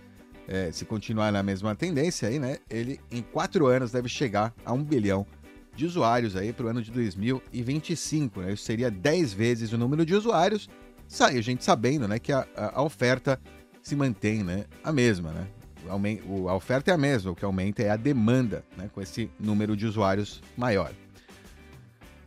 é, 0.48 0.70
se 0.70 0.84
continuar 0.84 1.32
na 1.32 1.42
mesma 1.42 1.74
tendência 1.74 2.28
aí, 2.28 2.38
né, 2.38 2.58
ele 2.70 3.00
em 3.10 3.22
quatro 3.22 3.66
anos 3.66 3.90
deve 3.90 4.08
chegar 4.08 4.54
a 4.64 4.72
um 4.72 4.82
bilhão 4.82 5.26
de 5.74 5.84
usuários 5.84 6.34
aí 6.34 6.52
para 6.52 6.66
o 6.66 6.68
ano 6.68 6.82
de 6.82 6.90
2025. 6.90 8.40
Né? 8.40 8.52
Isso 8.52 8.64
seria 8.64 8.90
10 8.90 9.32
vezes 9.32 9.72
o 9.72 9.78
número 9.78 10.06
de 10.06 10.14
usuários, 10.14 10.68
a 11.20 11.40
gente 11.40 11.62
sabendo 11.62 12.08
né, 12.08 12.18
que 12.18 12.32
a, 12.32 12.46
a, 12.56 12.82
oferta 12.82 13.38
se 13.82 13.94
mantém 13.94 14.42
né, 14.42 14.64
a 14.82 14.90
mesma. 14.90 15.30
Né? 15.32 15.46
A 16.48 16.54
oferta 16.54 16.90
é 16.90 16.94
a 16.94 16.98
mesma, 16.98 17.30
o 17.30 17.36
que 17.36 17.44
aumenta 17.44 17.82
é 17.82 17.90
a 17.90 17.96
demanda 17.96 18.64
né, 18.76 18.90
com 18.92 19.00
esse 19.00 19.30
número 19.38 19.76
de 19.76 19.86
usuários 19.86 20.42
maior. 20.56 20.90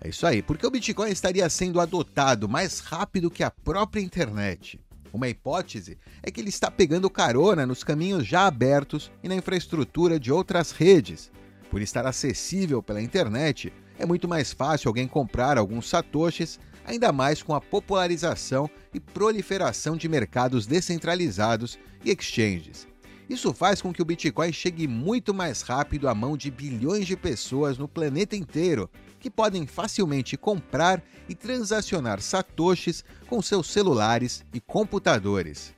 É 0.02 0.10
isso 0.10 0.26
aí, 0.26 0.42
porque 0.42 0.66
o 0.66 0.72
Bitcoin 0.72 1.10
estaria 1.10 1.50
sendo 1.50 1.80
adotado 1.80 2.48
mais 2.48 2.80
rápido 2.80 3.30
que 3.30 3.44
a 3.44 3.52
própria 3.52 4.02
internet. 4.02 4.80
Uma 5.12 5.28
hipótese 5.28 5.98
é 6.22 6.32
que 6.32 6.40
ele 6.40 6.50
está 6.50 6.70
pegando 6.72 7.10
carona 7.10 7.66
nos 7.66 7.84
caminhos 7.84 8.26
já 8.26 8.46
abertos 8.48 9.12
e 9.24 9.28
na 9.28 9.36
infraestrutura 9.36 10.20
de 10.20 10.32
outras 10.32 10.72
redes, 10.72 11.32
por 11.70 11.82
estar 11.82 12.06
acessível 12.06 12.82
pela 12.82 13.02
internet, 13.02 13.74
é 13.98 14.06
muito 14.06 14.28
mais 14.28 14.54
fácil 14.54 14.88
alguém 14.88 15.08
comprar 15.08 15.58
alguns 15.58 15.90
satoshis, 15.90 16.60
ainda 16.86 17.12
mais 17.12 17.44
com 17.44 17.54
a 17.54 17.60
popularização 17.60 18.70
e 18.94 19.00
proliferação 19.00 19.98
de 19.98 20.08
mercados 20.08 20.66
descentralizados 20.66 21.78
e 22.04 22.12
exchanges. 22.12 22.88
Isso 23.30 23.54
faz 23.54 23.82
com 23.82 23.94
que 23.94 24.02
o 24.02 24.06
Bitcoin 24.06 24.52
chegue 24.52 24.88
muito 24.88 25.34
mais 25.34 25.62
rápido 25.62 26.08
à 26.08 26.16
mão 26.16 26.36
de 26.36 26.50
bilhões 26.50 27.06
de 27.06 27.16
pessoas 27.16 27.78
no 27.78 27.88
planeta 27.88 28.36
inteiro, 28.36 28.90
que 29.20 29.30
podem 29.30 29.68
facilmente 29.68 30.38
comprar 30.38 31.04
e 31.28 31.36
transacionar 31.36 32.22
satoshis 32.22 33.04
com 33.28 33.42
seus 33.42 33.68
celulares 33.68 34.44
e 34.54 34.60
computadores. 34.60 35.74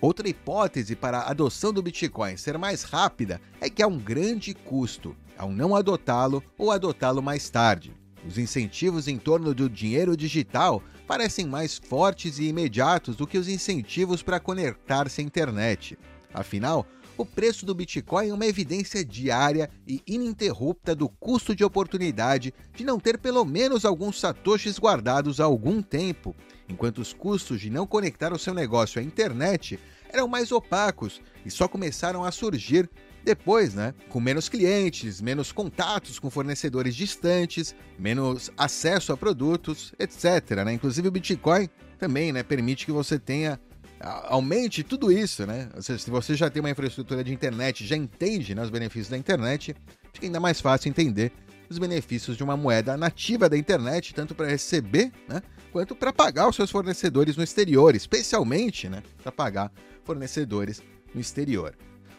Outra 0.00 0.28
hipótese 0.28 0.94
para 0.94 1.18
a 1.18 1.30
adoção 1.30 1.72
do 1.72 1.82
Bitcoin 1.82 2.36
ser 2.36 2.58
mais 2.58 2.82
rápida 2.82 3.40
é 3.60 3.70
que 3.70 3.82
há 3.82 3.86
um 3.86 3.98
grande 3.98 4.54
custo 4.54 5.16
ao 5.36 5.50
não 5.50 5.74
adotá-lo 5.74 6.42
ou 6.56 6.70
adotá-lo 6.70 7.22
mais 7.22 7.50
tarde. 7.50 7.94
Os 8.26 8.38
incentivos 8.38 9.08
em 9.08 9.18
torno 9.18 9.54
do 9.54 9.68
dinheiro 9.68 10.16
digital 10.16 10.82
parecem 11.06 11.46
mais 11.46 11.76
fortes 11.76 12.38
e 12.38 12.44
imediatos 12.44 13.16
do 13.16 13.26
que 13.26 13.36
os 13.36 13.48
incentivos 13.48 14.22
para 14.22 14.40
conectar-se 14.40 15.20
à 15.20 15.24
internet. 15.24 15.98
Afinal, 16.32 16.86
o 17.16 17.24
preço 17.24 17.64
do 17.64 17.74
Bitcoin 17.74 18.28
é 18.28 18.34
uma 18.34 18.46
evidência 18.46 19.04
diária 19.04 19.70
e 19.86 20.02
ininterrupta 20.06 20.94
do 20.94 21.08
custo 21.08 21.54
de 21.54 21.64
oportunidade 21.64 22.52
de 22.74 22.84
não 22.84 22.98
ter 22.98 23.18
pelo 23.18 23.44
menos 23.44 23.84
alguns 23.84 24.18
satoshis 24.18 24.78
guardados 24.78 25.40
há 25.40 25.44
algum 25.44 25.80
tempo, 25.80 26.34
enquanto 26.68 26.98
os 26.98 27.12
custos 27.12 27.60
de 27.60 27.70
não 27.70 27.86
conectar 27.86 28.32
o 28.32 28.38
seu 28.38 28.52
negócio 28.52 29.00
à 29.00 29.04
internet 29.04 29.78
eram 30.08 30.28
mais 30.28 30.52
opacos 30.52 31.20
e 31.44 31.50
só 31.50 31.66
começaram 31.66 32.24
a 32.24 32.30
surgir 32.30 32.88
depois, 33.24 33.74
né, 33.74 33.94
com 34.10 34.20
menos 34.20 34.48
clientes, 34.48 35.20
menos 35.20 35.50
contatos 35.50 36.18
com 36.18 36.30
fornecedores 36.30 36.94
distantes, 36.94 37.74
menos 37.98 38.50
acesso 38.56 39.12
a 39.12 39.16
produtos, 39.16 39.94
etc. 39.98 40.62
Né? 40.64 40.74
Inclusive 40.74 41.08
o 41.08 41.10
Bitcoin 41.10 41.68
também 41.98 42.32
né, 42.32 42.42
permite 42.42 42.84
que 42.84 42.92
você 42.92 43.18
tenha 43.18 43.58
aumente 44.00 44.82
tudo 44.82 45.10
isso, 45.10 45.46
né? 45.46 45.68
Se 45.80 46.10
você 46.10 46.34
já 46.34 46.50
tem 46.50 46.60
uma 46.60 46.70
infraestrutura 46.70 47.24
de 47.24 47.32
internet, 47.32 47.86
já 47.86 47.96
entende 47.96 48.54
né, 48.54 48.62
os 48.62 48.70
benefícios 48.70 49.08
da 49.08 49.16
internet, 49.16 49.74
fica 50.12 50.26
ainda 50.26 50.40
mais 50.40 50.60
fácil 50.60 50.88
entender 50.88 51.32
os 51.68 51.78
benefícios 51.78 52.36
de 52.36 52.42
uma 52.42 52.56
moeda 52.56 52.96
nativa 52.96 53.48
da 53.48 53.56
internet, 53.56 54.14
tanto 54.14 54.34
para 54.34 54.46
receber, 54.46 55.10
né, 55.28 55.42
quanto 55.72 55.94
para 55.94 56.12
pagar 56.12 56.48
os 56.48 56.56
seus 56.56 56.70
fornecedores 56.70 57.36
no 57.36 57.42
exterior, 57.42 57.94
especialmente, 57.94 58.88
né, 58.88 59.02
para 59.22 59.32
pagar 59.32 59.72
fornecedores 60.04 60.82
no 61.14 61.20
exterior. 61.20 61.74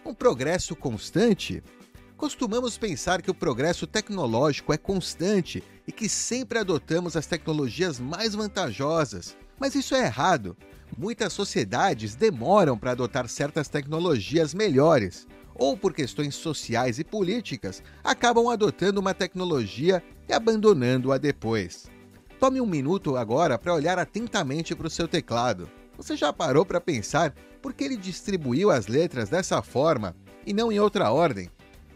Um 0.05 0.13
progresso 0.13 0.75
constante? 0.75 1.63
Costumamos 2.17 2.77
pensar 2.77 3.21
que 3.21 3.29
o 3.29 3.35
progresso 3.35 3.85
tecnológico 3.85 4.73
é 4.73 4.77
constante 4.77 5.63
e 5.87 5.91
que 5.91 6.07
sempre 6.07 6.59
adotamos 6.59 7.15
as 7.15 7.27
tecnologias 7.27 7.99
mais 7.99 8.33
vantajosas. 8.33 9.35
Mas 9.59 9.75
isso 9.75 9.93
é 9.95 10.05
errado. 10.05 10.55
Muitas 10.97 11.33
sociedades 11.33 12.15
demoram 12.15 12.77
para 12.77 12.91
adotar 12.91 13.27
certas 13.27 13.67
tecnologias 13.67 14.53
melhores, 14.53 15.27
ou 15.53 15.77
por 15.77 15.93
questões 15.93 16.35
sociais 16.35 16.99
e 16.99 17.03
políticas, 17.03 17.83
acabam 18.03 18.49
adotando 18.49 18.99
uma 18.99 19.13
tecnologia 19.13 20.03
e 20.27 20.33
abandonando-a 20.33 21.17
depois. 21.17 21.87
Tome 22.39 22.59
um 22.59 22.65
minuto 22.65 23.15
agora 23.17 23.57
para 23.57 23.73
olhar 23.73 23.97
atentamente 23.97 24.75
para 24.75 24.87
o 24.87 24.89
seu 24.89 25.07
teclado. 25.07 25.69
Você 25.97 26.15
já 26.15 26.31
parou 26.33 26.65
para 26.65 26.81
pensar 26.81 27.33
por 27.61 27.73
que 27.73 27.83
ele 27.83 27.97
distribuiu 27.97 28.69
as 28.69 28.87
letras 28.87 29.29
dessa 29.29 29.61
forma 29.61 30.15
e 30.45 30.53
não 30.53 30.71
em 30.71 30.79
outra 30.79 31.11
ordem? 31.11 31.49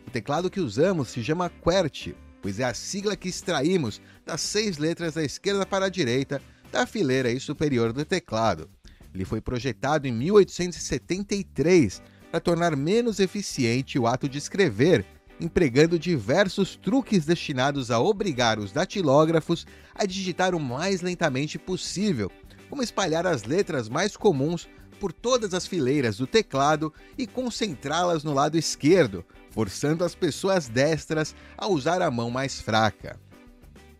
O 0.07 0.11
teclado 0.11 0.49
que 0.49 0.59
usamos 0.59 1.09
se 1.09 1.23
chama 1.23 1.49
QWERTY, 1.49 2.15
pois 2.41 2.59
é 2.59 2.63
a 2.63 2.73
sigla 2.73 3.15
que 3.15 3.29
extraímos 3.29 4.01
das 4.25 4.41
seis 4.41 4.77
letras 4.77 5.13
da 5.13 5.23
esquerda 5.23 5.65
para 5.65 5.85
a 5.85 5.89
direita 5.89 6.41
da 6.71 6.87
fileira 6.87 7.37
superior 7.39 7.91
do 7.91 8.05
teclado. 8.05 8.69
Ele 9.13 9.25
foi 9.25 9.41
projetado 9.41 10.07
em 10.07 10.11
1873 10.11 12.01
para 12.31 12.39
tornar 12.39 12.75
menos 12.75 13.19
eficiente 13.19 13.97
o 13.97 14.05
ato 14.05 14.29
de 14.29 14.37
escrever, 14.37 15.05
empregando 15.39 15.97
diversos 15.97 16.75
truques 16.75 17.25
destinados 17.25 17.89
a 17.89 17.99
obrigar 17.99 18.59
os 18.59 18.71
datilógrafos 18.71 19.65
a 19.95 20.05
digitar 20.05 20.53
o 20.53 20.59
mais 20.59 21.01
lentamente 21.01 21.57
possível, 21.57 22.31
como 22.69 22.83
espalhar 22.83 23.25
as 23.25 23.43
letras 23.43 23.89
mais 23.89 24.15
comuns 24.15 24.69
por 24.99 25.13
todas 25.13 25.53
as 25.53 25.65
fileiras 25.65 26.17
do 26.17 26.27
teclado 26.27 26.93
e 27.17 27.25
concentrá-las 27.25 28.23
no 28.23 28.33
lado 28.33 28.57
esquerdo, 28.57 29.25
forçando 29.49 30.03
as 30.03 30.13
pessoas 30.13 30.67
destras 30.67 31.33
a 31.57 31.67
usar 31.67 32.01
a 32.01 32.11
mão 32.11 32.29
mais 32.29 32.61
fraca. 32.61 33.17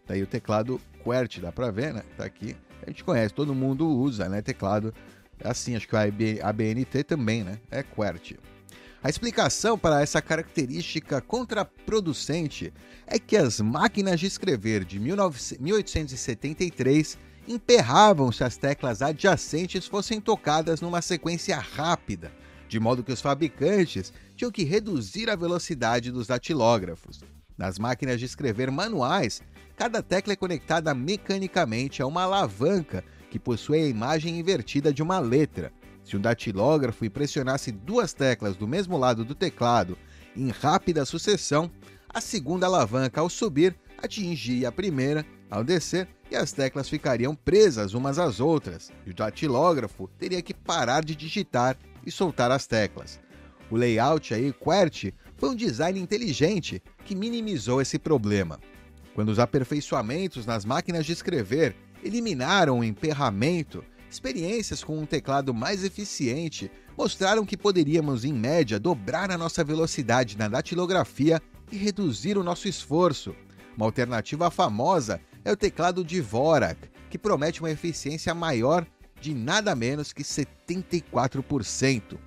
Daí 0.05 0.21
o 0.21 0.27
teclado 0.27 0.79
QWERTY, 1.03 1.39
dá 1.39 1.51
para 1.51 1.71
ver, 1.71 1.93
né? 1.93 2.03
Tá 2.17 2.25
aqui 2.25 2.55
a 2.89 2.91
gente 2.91 3.03
conhece, 3.03 3.33
todo 3.33 3.53
mundo 3.53 3.87
usa, 3.87 4.27
né? 4.27 4.41
Teclado 4.41 4.93
assim, 5.43 5.75
acho 5.75 5.87
que 5.87 5.95
a 5.95 6.49
ABNT 6.49 7.03
também, 7.03 7.43
né? 7.43 7.59
É 7.71 7.83
QWERTY. 7.83 8.37
A 9.01 9.09
explicação 9.09 9.77
para 9.77 10.01
essa 10.01 10.21
característica 10.21 11.21
contraproducente 11.21 12.73
é 13.07 13.17
que 13.17 13.37
as 13.37 13.61
máquinas 13.61 14.19
de 14.19 14.25
escrever 14.25 14.83
de 14.83 14.99
1873 14.99 17.17
emperravam 17.47 18.29
se 18.31 18.43
as 18.43 18.57
teclas 18.57 19.01
adjacentes 19.01 19.87
fossem 19.87 20.19
tocadas 20.19 20.81
numa 20.81 21.01
sequência 21.01 21.57
rápida, 21.57 22.31
de 22.67 22.77
modo 22.79 23.03
que 23.03 23.13
os 23.13 23.21
fabricantes 23.21 24.11
tinham 24.35 24.51
que 24.51 24.65
reduzir 24.65 25.29
a 25.29 25.35
velocidade 25.35 26.11
dos 26.11 26.27
datilógrafos. 26.27 27.21
Nas 27.57 27.79
máquinas 27.79 28.19
de 28.19 28.25
escrever 28.25 28.69
manuais, 28.69 29.41
Cada 29.79 30.03
tecla 30.03 30.33
é 30.33 30.35
conectada 30.35 30.93
mecanicamente 30.93 32.01
a 32.01 32.05
uma 32.05 32.23
alavanca 32.23 33.01
que 33.31 33.39
possui 33.39 33.77
a 33.77 33.87
imagem 33.87 34.37
invertida 34.37 34.91
de 34.91 35.01
uma 35.01 35.19
letra. 35.19 35.71
Se 36.03 36.17
um 36.17 36.19
datilógrafo 36.19 37.09
pressionasse 37.09 37.71
duas 37.71 38.11
teclas 38.11 38.57
do 38.57 38.67
mesmo 38.67 38.97
lado 38.97 39.23
do 39.23 39.33
teclado 39.33 39.97
em 40.35 40.49
rápida 40.49 41.05
sucessão, 41.05 41.71
a 42.09 42.19
segunda 42.19 42.65
alavanca, 42.65 43.21
ao 43.21 43.29
subir, 43.29 43.73
atingia 43.97 44.67
a 44.67 44.71
primeira 44.71 45.25
ao 45.49 45.63
descer 45.63 46.09
e 46.29 46.35
as 46.35 46.51
teclas 46.51 46.89
ficariam 46.89 47.33
presas 47.33 47.93
umas 47.93 48.19
às 48.19 48.41
outras, 48.41 48.91
e 49.05 49.11
o 49.11 49.13
datilógrafo 49.13 50.09
teria 50.19 50.41
que 50.41 50.53
parar 50.53 51.05
de 51.05 51.15
digitar 51.15 51.77
e 52.05 52.11
soltar 52.11 52.51
as 52.51 52.67
teclas. 52.67 53.17
O 53.71 53.77
layout 53.77 54.33
aí, 54.33 54.51
QWERTY, 54.51 55.13
foi 55.37 55.49
um 55.51 55.55
design 55.55 55.97
inteligente 55.97 56.83
que 57.05 57.15
minimizou 57.15 57.81
esse 57.81 57.97
problema. 57.97 58.59
Quando 59.13 59.29
os 59.29 59.39
aperfeiçoamentos 59.39 60.45
nas 60.45 60.63
máquinas 60.65 61.05
de 61.05 61.13
escrever 61.13 61.75
eliminaram 62.03 62.79
o 62.79 62.83
emperramento, 62.83 63.83
experiências 64.09 64.83
com 64.83 64.97
um 64.97 65.05
teclado 65.05 65.53
mais 65.53 65.83
eficiente 65.83 66.71
mostraram 66.97 67.45
que 67.45 67.57
poderíamos, 67.57 68.25
em 68.25 68.33
média, 68.33 68.79
dobrar 68.79 69.31
a 69.31 69.37
nossa 69.37 69.63
velocidade 69.63 70.37
na 70.37 70.47
datilografia 70.47 71.41
e 71.71 71.77
reduzir 71.77 72.37
o 72.37 72.43
nosso 72.43 72.67
esforço. 72.67 73.35
Uma 73.75 73.85
alternativa 73.85 74.51
famosa 74.51 75.21
é 75.45 75.51
o 75.51 75.57
teclado 75.57 76.03
de 76.03 76.21
Dvorak, 76.21 76.89
que 77.09 77.17
promete 77.17 77.61
uma 77.61 77.71
eficiência 77.71 78.33
maior 78.33 78.85
de 79.21 79.33
nada 79.33 79.75
menos 79.75 80.11
que 80.13 80.23
74%. 80.23 82.17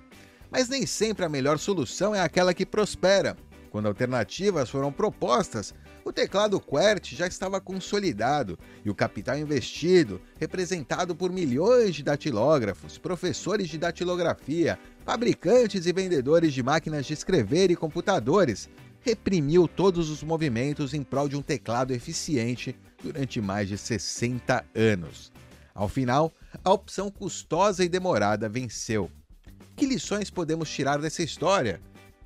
Mas 0.49 0.69
nem 0.69 0.85
sempre 0.85 1.25
a 1.25 1.29
melhor 1.29 1.57
solução 1.57 2.13
é 2.13 2.21
aquela 2.21 2.53
que 2.53 2.65
prospera. 2.65 3.35
Quando 3.71 3.87
alternativas 3.87 4.69
foram 4.69 4.91
propostas, 4.91 5.73
o 6.13 6.21
teclado 6.23 6.61
QWERTY 6.61 7.15
já 7.15 7.25
estava 7.25 7.59
consolidado 7.59 8.57
e 8.85 8.89
o 8.91 8.93
capital 8.93 9.35
investido, 9.35 10.21
representado 10.39 11.15
por 11.15 11.31
milhões 11.31 11.95
de 11.95 12.03
datilógrafos, 12.03 12.99
professores 12.99 13.67
de 13.67 13.79
datilografia, 13.79 14.77
fabricantes 15.03 15.87
e 15.87 15.91
vendedores 15.91 16.53
de 16.53 16.61
máquinas 16.61 17.07
de 17.07 17.13
escrever 17.13 17.71
e 17.71 17.75
computadores, 17.75 18.69
reprimiu 19.01 19.67
todos 19.67 20.11
os 20.11 20.21
movimentos 20.21 20.93
em 20.93 21.01
prol 21.01 21.27
de 21.27 21.35
um 21.35 21.41
teclado 21.41 21.93
eficiente 21.93 22.75
durante 23.01 23.41
mais 23.41 23.67
de 23.67 23.75
60 23.75 24.63
anos. 24.75 25.31
Ao 25.73 25.89
final, 25.89 26.31
a 26.63 26.71
opção 26.71 27.09
custosa 27.09 27.83
e 27.83 27.89
demorada 27.89 28.47
venceu. 28.47 29.09
Que 29.75 29.87
lições 29.87 30.29
podemos 30.29 30.69
tirar 30.69 30.99
dessa 30.99 31.23
história? 31.23 31.81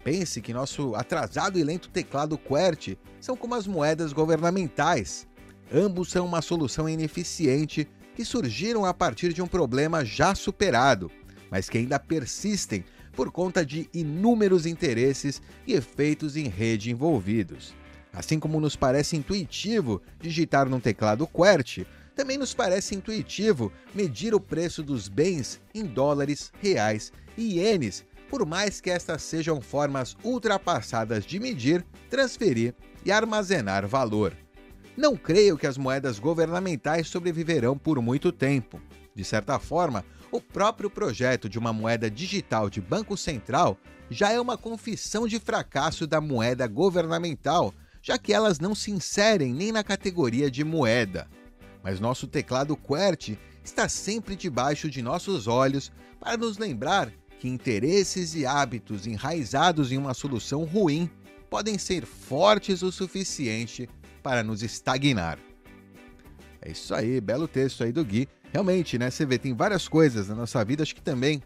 Pense 0.08 0.40
que 0.40 0.54
nosso 0.54 0.96
atrasado 0.96 1.60
e 1.60 1.64
lento 1.66 1.90
teclado 1.90 2.38
QWERTY 2.38 2.98
são 3.20 3.36
como 3.36 3.56
as 3.56 3.68
moedas 3.68 4.14
governamentais. 4.14 5.28
Ambos 5.70 6.12
são 6.12 6.26
uma 6.26 6.42
solução 6.42 6.88
ineficiente 6.88 7.86
que 8.16 8.24
surgiram 8.24 8.86
a 8.86 8.94
partir 8.94 9.34
de 9.34 9.42
um 9.42 9.48
problema 9.48 10.06
já 10.06 10.34
superado, 10.34 11.12
mas 11.52 11.68
que 11.68 11.78
ainda 11.78 12.00
persistem 12.00 12.86
por 13.12 13.34
conta 13.34 13.66
de 13.66 13.90
inúmeros 13.94 14.66
interesses 14.66 15.42
e 15.68 15.74
efeitos 15.74 16.38
em 16.38 16.48
rede 16.48 16.90
envolvidos. 16.90 17.76
Assim 18.14 18.40
como 18.40 18.62
nos 18.62 18.78
parece 18.78 19.18
intuitivo 19.18 20.02
digitar 20.22 20.70
num 20.70 20.80
teclado 20.80 21.28
QWERTY, 21.28 21.86
também 22.16 22.38
nos 22.38 22.54
parece 22.54 22.96
intuitivo 22.96 23.74
medir 23.94 24.34
o 24.34 24.40
preço 24.40 24.82
dos 24.82 25.10
bens 25.10 25.60
em 25.76 25.84
dólares, 25.84 26.50
reais 26.62 27.12
e 27.38 27.60
ienes, 27.60 28.06
por 28.30 28.46
mais 28.46 28.82
que 28.82 28.90
estas 28.90 29.22
sejam 29.24 29.62
formas 29.62 30.16
ultrapassadas 30.24 31.26
de 31.26 31.40
medir, 31.40 31.86
transferir 32.10 32.74
e 33.06 33.12
armazenar 33.12 33.88
valor. 33.88 34.36
Não 34.96 35.16
creio 35.16 35.58
que 35.58 35.68
as 35.68 35.78
moedas 35.78 36.20
governamentais 36.20 37.08
sobreviverão 37.08 37.78
por 37.78 38.02
muito 38.02 38.32
tempo. 38.32 38.82
De 39.14 39.24
certa 39.24 39.60
forma, 39.60 40.04
o 40.32 40.42
próprio 40.42 40.90
projeto 40.90 41.48
de 41.48 41.58
uma 41.58 41.72
moeda 41.72 42.10
digital 42.10 42.70
de 42.70 42.82
Banco 42.82 43.16
Central 43.16 43.78
já 44.10 44.32
é 44.32 44.40
uma 44.40 44.58
confissão 44.58 45.28
de 45.28 45.40
fracasso 45.40 46.08
da 46.08 46.20
moeda 46.20 46.68
governamental, 46.68 47.74
já 48.02 48.18
que 48.18 48.34
elas 48.34 48.60
não 48.60 48.74
se 48.74 48.92
inserem 48.92 49.54
nem 49.54 49.72
na 49.72 49.84
categoria 49.84 50.50
de 50.50 50.64
moeda. 50.64 51.28
Mas 51.84 52.00
nosso 52.00 52.28
teclado 52.28 52.76
QWERTY 52.76 53.38
está 53.64 53.88
sempre 53.88 54.36
debaixo 54.36 54.90
de 54.90 55.02
nossos 55.02 55.48
olhos 55.48 55.92
para 56.20 56.38
nos 56.38 56.58
lembrar 56.58 57.12
que 57.40 57.48
interesses 57.48 58.36
e 58.36 58.46
hábitos 58.46 59.06
enraizados 59.06 59.92
em 59.92 59.98
uma 59.98 60.14
solução 60.14 60.64
ruim 60.64 61.10
podem 61.50 61.78
ser 61.78 62.06
fortes 62.06 62.82
o 62.82 62.92
suficiente 62.92 63.90
para 64.22 64.44
nos 64.44 64.64
estagnar. 64.64 65.40
É 66.62 66.72
isso 66.72 66.94
aí, 66.94 67.22
belo 67.22 67.48
texto 67.48 67.84
aí 67.84 67.92
do 67.92 68.04
Gui. 68.04 68.28
Realmente, 68.52 68.98
né? 68.98 69.10
Você 69.10 69.26
vê, 69.26 69.38
tem 69.38 69.54
várias 69.54 69.88
coisas 69.88 70.28
na 70.28 70.36
nossa 70.36 70.64
vida, 70.66 70.84
acho 70.84 70.96
que 70.96 71.02
também. 71.02 71.42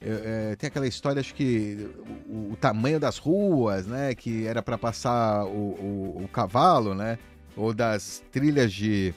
É, 0.00 0.54
tem 0.56 0.68
aquela 0.68 0.86
história, 0.86 1.18
acho 1.18 1.34
que 1.34 1.88
o, 2.28 2.52
o, 2.52 2.56
tamanho 2.56 3.00
das 3.00 3.18
ruas, 3.18 3.86
né? 3.86 4.14
Que 4.14 4.46
era 4.46 4.62
para 4.62 4.78
passar 4.78 5.44
o, 5.44 5.48
o, 5.48 6.22
o, 6.24 6.28
cavalo, 6.28 6.94
né? 6.94 7.18
Ou 7.56 7.72
das 7.72 8.22
trilhas 8.30 8.72
de. 8.72 9.14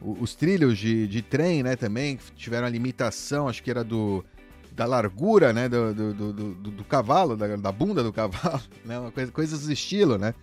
Os 0.00 0.34
trilhos 0.34 0.78
de, 0.78 1.06
de 1.06 1.20
trem, 1.20 1.62
né? 1.62 1.76
Também 1.76 2.18
tiveram 2.36 2.66
a 2.66 2.70
limitação, 2.70 3.48
acho 3.48 3.62
que 3.62 3.70
era 3.70 3.84
do 3.84 4.24
da 4.72 4.86
largura, 4.86 5.52
né, 5.52 5.68
do, 5.68 5.94
do, 5.94 6.32
do, 6.32 6.54
do, 6.54 6.84
cavalo, 6.84 7.36
da, 7.36 7.56
da, 7.56 7.72
bunda 7.72 8.02
do 8.02 8.12
cavalo, 8.12 8.62
né, 8.84 8.98
uma 8.98 9.10
coisa, 9.10 9.32
coisas 9.32 9.66
do 9.66 9.72
estilo, 9.72 10.16
né, 10.16 10.34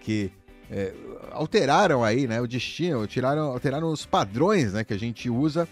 que 0.00 0.30
é, 0.70 0.92
alteraram 1.30 2.04
aí, 2.04 2.26
né, 2.26 2.40
o 2.40 2.46
destino, 2.46 3.06
tiraram, 3.06 3.52
alteraram 3.52 3.88
os 3.88 4.04
padrões, 4.04 4.72
né, 4.72 4.84
que 4.84 4.92
a 4.92 4.98
gente 4.98 5.30
usa. 5.30 5.68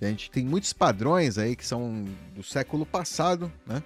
A 0.00 0.06
gente 0.06 0.30
tem 0.30 0.44
muitos 0.44 0.72
padrões 0.72 1.38
aí 1.38 1.56
que 1.56 1.66
são 1.66 2.04
do 2.34 2.42
século 2.42 2.86
passado, 2.86 3.52
né, 3.66 3.82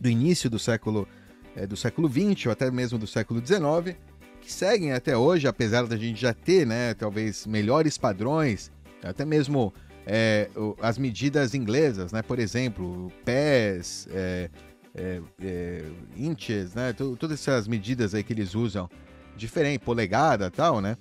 do 0.00 0.08
início 0.08 0.48
do 0.48 0.58
século 0.58 1.06
é, 1.54 1.66
do 1.66 1.76
século 1.76 2.08
20 2.08 2.48
ou 2.48 2.52
até 2.52 2.70
mesmo 2.70 2.98
do 2.98 3.06
século 3.06 3.40
19, 3.40 3.96
que 4.40 4.52
seguem 4.52 4.92
até 4.92 5.16
hoje, 5.16 5.48
apesar 5.48 5.86
da 5.86 5.96
gente 5.96 6.20
já 6.20 6.34
ter, 6.34 6.66
né, 6.66 6.94
talvez 6.94 7.46
melhores 7.46 7.96
padrões, 7.96 8.70
até 9.02 9.24
mesmo 9.24 9.72
é, 10.06 10.48
as 10.80 10.96
medidas 10.96 11.52
inglesas, 11.52 12.12
né, 12.12 12.22
por 12.22 12.38
exemplo, 12.38 13.12
pés, 13.24 14.06
é, 14.12 14.48
é, 14.94 15.20
é 15.42 15.84
inches, 16.16 16.74
né, 16.74 16.92
todas 16.92 17.32
essas 17.32 17.66
medidas 17.66 18.14
aí 18.14 18.22
que 18.22 18.32
eles 18.32 18.54
usam 18.54 18.88
diferente, 19.36 19.80
polegada 19.80 20.50
tal, 20.50 20.80
né? 20.80 20.96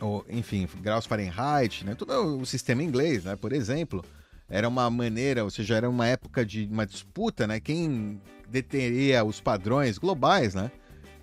Ou, 0.00 0.24
enfim, 0.28 0.66
graus 0.80 1.06
Fahrenheit, 1.06 1.84
né? 1.84 1.94
Todo 1.94 2.38
o 2.38 2.46
sistema 2.46 2.82
inglês, 2.82 3.24
né? 3.24 3.36
Por 3.36 3.52
exemplo, 3.52 4.04
era 4.48 4.66
uma 4.66 4.88
maneira, 4.90 5.44
ou 5.44 5.50
seja, 5.50 5.76
era 5.76 5.88
uma 5.88 6.06
época 6.06 6.44
de 6.44 6.68
uma 6.70 6.86
disputa, 6.86 7.46
né? 7.46 7.60
Quem 7.60 8.20
deteria 8.48 9.22
os 9.22 9.40
padrões 9.40 9.98
globais, 9.98 10.54
né? 10.54 10.72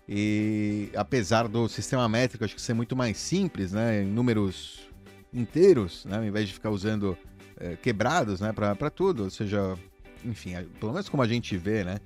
E 0.07 0.89
apesar 0.95 1.47
do 1.47 1.67
sistema 1.67 2.07
métrico 2.07 2.45
acho 2.45 2.55
que 2.55 2.61
ser 2.61 2.73
muito 2.73 2.95
mais 2.95 3.17
simples, 3.17 3.73
né? 3.73 4.03
Em 4.03 4.05
números 4.05 4.86
inteiros, 5.37 6.05
né? 6.05 6.17
Ao 6.17 6.23
invés 6.23 6.47
de 6.47 6.53
ficar 6.53 6.69
usando 6.69 7.17
é, 7.59 7.75
quebrados, 7.75 8.41
né? 8.41 8.51
Para 8.51 8.89
tudo, 8.89 9.25
ou 9.25 9.29
seja, 9.29 9.75
enfim, 10.25 10.53
pelo 10.79 10.93
menos 10.93 11.07
como 11.07 11.23
a 11.23 11.27
gente 11.27 11.55
vê, 11.57 11.83
né? 11.83 11.99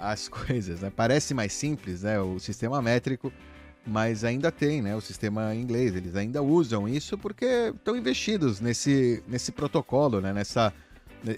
as 0.00 0.28
coisas. 0.28 0.80
Né? 0.80 0.92
Parece 0.94 1.34
mais 1.34 1.52
simples 1.52 2.02
né? 2.02 2.20
o 2.20 2.38
sistema 2.38 2.80
métrico, 2.82 3.32
mas 3.86 4.24
ainda 4.24 4.52
tem 4.52 4.82
né? 4.82 4.94
o 4.94 5.00
sistema 5.00 5.54
inglês. 5.54 5.94
Eles 5.94 6.14
ainda 6.16 6.42
usam 6.42 6.88
isso 6.88 7.16
porque 7.16 7.72
estão 7.74 7.96
investidos 7.96 8.60
nesse, 8.60 9.22
nesse 9.26 9.52
protocolo, 9.52 10.20
né? 10.20 10.32
nessa, 10.32 10.72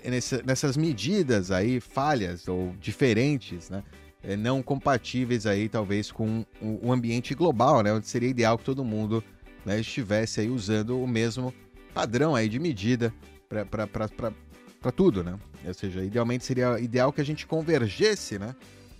nessa, 0.04 0.42
nessas 0.42 0.76
medidas 0.76 1.50
aí 1.50 1.80
falhas 1.80 2.48
ou 2.48 2.74
diferentes, 2.80 3.70
né? 3.70 3.82
É, 4.24 4.36
não 4.36 4.62
compatíveis 4.62 5.46
aí 5.46 5.68
talvez 5.68 6.12
com 6.12 6.46
o 6.60 6.92
ambiente 6.92 7.34
global, 7.34 7.82
né? 7.82 7.92
onde 7.92 8.06
seria 8.06 8.28
ideal 8.28 8.56
que 8.56 8.62
todo 8.62 8.84
mundo 8.84 9.22
né, 9.64 9.80
estivesse 9.80 10.40
aí 10.40 10.48
usando 10.48 11.00
o 11.00 11.06
mesmo 11.06 11.54
padrão 11.94 12.34
aí 12.34 12.48
de 12.48 12.58
medida 12.58 13.12
para 13.48 14.92
tudo, 14.92 15.22
né? 15.22 15.38
Ou 15.64 15.74
seja, 15.74 16.02
idealmente 16.02 16.44
seria 16.44 16.78
ideal 16.80 17.12
que 17.12 17.20
a 17.20 17.24
gente 17.24 17.46
convergesse, 17.46 18.38
né? 18.38 18.54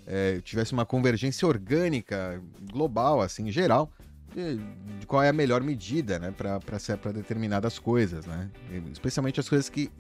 É, 0.07 0.41
tivesse 0.41 0.73
uma 0.73 0.85
convergência 0.85 1.47
orgânica 1.47 2.41
global, 2.73 3.21
assim, 3.21 3.51
geral, 3.51 3.91
de, 4.35 4.57
de 4.99 5.07
qual 5.07 5.23
é 5.23 5.29
a 5.29 5.33
melhor 5.33 5.63
medida, 5.63 6.19
né, 6.19 6.33
para 6.33 7.13
determinadas 7.13 7.79
coisas, 7.79 8.27
né? 8.27 8.51
Especialmente 8.93 9.41
as 9.41 9.49
coisas 9.49 9.69
que 9.69 9.91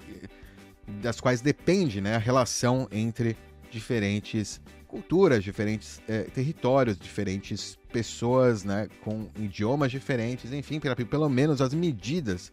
das 1.00 1.20
quais 1.20 1.40
depende, 1.40 2.00
né, 2.00 2.16
a 2.16 2.18
relação 2.18 2.88
entre 2.90 3.36
diferentes 3.70 4.60
culturas, 4.92 5.42
diferentes 5.42 6.02
é, 6.06 6.24
territórios, 6.24 6.98
diferentes 6.98 7.78
pessoas, 7.90 8.62
né, 8.62 8.90
com 9.02 9.26
idiomas 9.38 9.90
diferentes, 9.90 10.52
enfim, 10.52 10.78
pelo 11.08 11.30
menos 11.30 11.62
as 11.62 11.72
medidas 11.72 12.52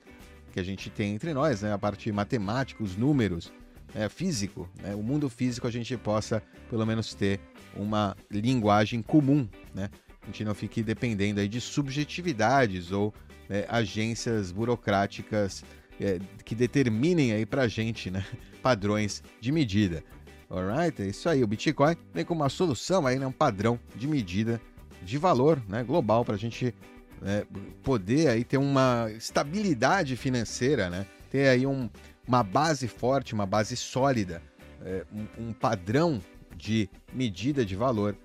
que 0.54 0.58
a 0.58 0.64
gente 0.64 0.90
tem 0.90 1.14
entre 1.14 1.34
nós, 1.34 1.62
né? 1.62 1.74
A 1.74 1.78
parte 1.78 2.10
matemática, 2.14 2.82
os 2.82 2.96
números, 2.96 3.52
é, 3.94 4.08
físico, 4.08 4.70
né? 4.82 4.96
o 4.96 5.04
mundo 5.04 5.30
físico 5.30 5.68
a 5.68 5.72
gente 5.72 5.98
possa 5.98 6.42
pelo 6.70 6.86
menos 6.86 7.14
ter 7.14 7.42
uma 7.76 8.16
linguagem 8.32 9.02
comum, 9.02 9.48
né? 9.76 9.90
A 10.22 10.26
gente 10.28 10.46
não 10.46 10.56
fique 10.56 10.82
dependendo 10.82 11.42
aí 11.42 11.48
de 11.48 11.60
subjetividades 11.60 12.92
ou 12.92 13.14
é, 13.50 13.66
agências 13.68 14.52
burocráticas 14.52 15.64
é, 16.00 16.20
que 16.46 16.56
determinem 16.56 17.34
aí 17.34 17.46
pra 17.46 17.68
gente, 17.68 18.10
né? 18.10 18.24
Padrões 18.62 19.22
de 19.42 19.52
medida. 19.52 20.04
Alright? 20.50 21.02
É 21.02 21.06
isso 21.06 21.30
aí. 21.30 21.44
O 21.44 21.48
Bitcoin 21.48 21.96
vem 22.14 22.26
com 22.26 22.34
uma 22.34 22.50
solução 22.50 23.06
aí, 23.06 23.20
né? 23.20 23.28
Um 23.28 23.32
padrão 23.32 23.80
de 23.96 24.08
medida 24.08 24.60
de 25.04 25.18
valor, 25.18 25.62
né? 25.68 25.84
Global 25.84 26.26
para 26.26 26.36
a 26.36 26.38
gente 26.38 26.74
né, 27.22 27.44
poder 27.84 28.30
aí 28.30 28.44
ter 28.44 28.58
uma 28.58 29.10
estabilidade 29.16 30.16
financeira, 30.16 30.90
né? 30.90 31.06
Ter 31.30 31.50
aí 31.50 31.68
um, 31.68 31.88
uma 32.28 32.42
base 32.42 32.88
forte, 32.88 33.34
uma 33.34 33.46
base 33.46 33.76
sólida, 33.78 34.42
é, 34.84 35.06
um, 35.14 35.50
um, 35.50 35.54
padrão 35.54 36.22
de 36.58 36.90
medida 37.14 37.64
de 37.64 37.76
valor 37.76 38.18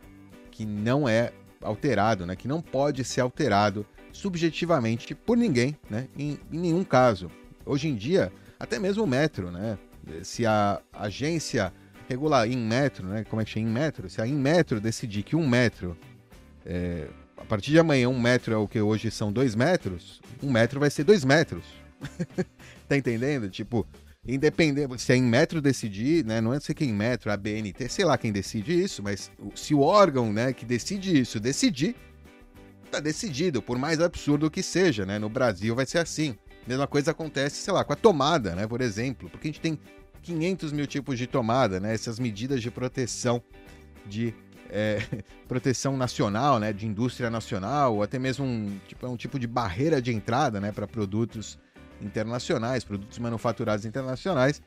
que 0.51 0.65
não 0.65 1.07
é 1.07 1.33
alterado, 1.61 2.25
né? 2.25 2.35
Que 2.35 2.49
não 2.49 2.63
pode 2.63 3.05
ser 3.05 3.21
alterado 3.21 3.87
subjetivamente 4.13 5.15
por 5.15 5.37
ninguém, 5.37 5.77
né? 5.91 6.09
Em, 6.17 6.39
em 6.51 6.59
nenhum 6.59 6.85
caso. 6.85 7.31
Hoje 7.67 7.89
em 7.89 7.95
dia, 7.95 8.33
até 8.59 8.79
mesmo 8.79 9.05
o 9.05 9.07
metro, 9.07 9.51
né? 9.51 9.79
Se 10.23 10.47
a 10.47 10.81
agência 10.93 11.73
regular 12.09 12.49
em 12.49 12.57
metro, 12.57 13.07
né? 13.07 13.25
Como 13.25 13.41
é 13.41 13.45
que 13.45 13.51
chama? 13.51 13.69
Em 13.69 13.73
metro? 13.73 14.09
Se 14.09 14.21
a 14.21 14.27
em 14.27 14.35
metro 14.35 14.81
decidir 14.81 15.23
que 15.23 15.37
um 15.37 15.47
metro 15.47 15.97
é, 16.65 17.09
a 17.37 17.45
partir 17.45 17.73
de 17.73 17.79
amanhã, 17.79 18.09
um 18.09 18.19
metro 18.19 18.55
é 18.55 18.57
o 18.57 18.67
que 18.67 18.81
hoje 18.81 19.11
são 19.11 19.33
dois 19.33 19.55
metros, 19.55 20.21
um 20.43 20.51
metro 20.51 20.81
vai 20.81 20.91
ser 20.91 21.05
dois 21.05 21.25
metros. 21.25 21.65
tá 22.89 22.97
entendendo? 22.97 23.51
Tipo, 23.51 23.87
independente, 24.27 25.01
se 25.01 25.13
é 25.13 25.17
em 25.17 25.23
metro 25.23 25.61
decidir, 25.61 26.25
né? 26.25 26.41
Não 26.41 26.55
é 26.55 26.61
ser 26.61 26.75
quem 26.75 26.91
em 26.91 26.95
metro, 26.95 27.31
a 27.31 27.37
BNT, 27.37 27.89
sei 27.89 28.05
lá 28.05 28.17
quem 28.17 28.33
decide 28.33 28.73
isso, 28.73 29.03
mas 29.03 29.31
se 29.55 29.75
o 29.75 29.81
órgão, 29.81 30.33
né, 30.33 30.53
que 30.53 30.65
decide 30.65 31.19
isso 31.19 31.39
decidir, 31.39 31.95
tá 32.91 33.01
decidido, 33.01 33.61
por 33.61 33.77
mais 33.77 34.01
absurdo 34.01 34.51
que 34.51 34.63
seja, 34.63 35.05
né? 35.05 35.19
No 35.19 35.29
Brasil 35.29 35.75
vai 35.75 35.85
ser 35.85 35.99
assim. 35.99 36.37
Mesma 36.67 36.87
coisa 36.87 37.11
acontece, 37.11 37.57
sei 37.57 37.75
lá, 37.75 37.85
com 37.85 37.93
a 37.93 37.97
tomada, 37.97 38.55
né? 38.55 38.67
Por 38.67 38.81
exemplo, 38.81 39.29
porque 39.29 39.49
a 39.49 39.51
gente 39.51 39.61
tem 39.61 39.79
500 40.25 40.73
mil 40.73 40.87
tipos 40.87 41.19
de 41.19 41.27
tomada, 41.27 41.79
né? 41.79 41.95
Essas 41.95 42.19
medidas 42.19 42.63
de 42.63 42.71
proteção 42.71 43.43
de 44.07 44.35
é, 44.71 44.99
proteção 45.47 45.97
nacional, 45.97 46.59
né, 46.59 46.73
de 46.73 46.87
indústria 46.87 47.31
nacional, 47.31 47.97
ou 47.97 48.03
até 48.03 48.19
mesmo 48.19 48.45
um 48.45 48.79
tipo, 48.89 49.07
um 49.07 49.17
tipo 49.17 49.39
de 49.39 49.47
barreira 49.47 50.01
de 50.01 50.13
entrada 50.13 50.61
né, 50.61 50.73
para 50.73 50.87
produtos 50.87 51.59
internacionais, 52.01 52.83
produtos 52.83 53.19
manufaturados 53.19 53.85
internacionais. 53.85 54.61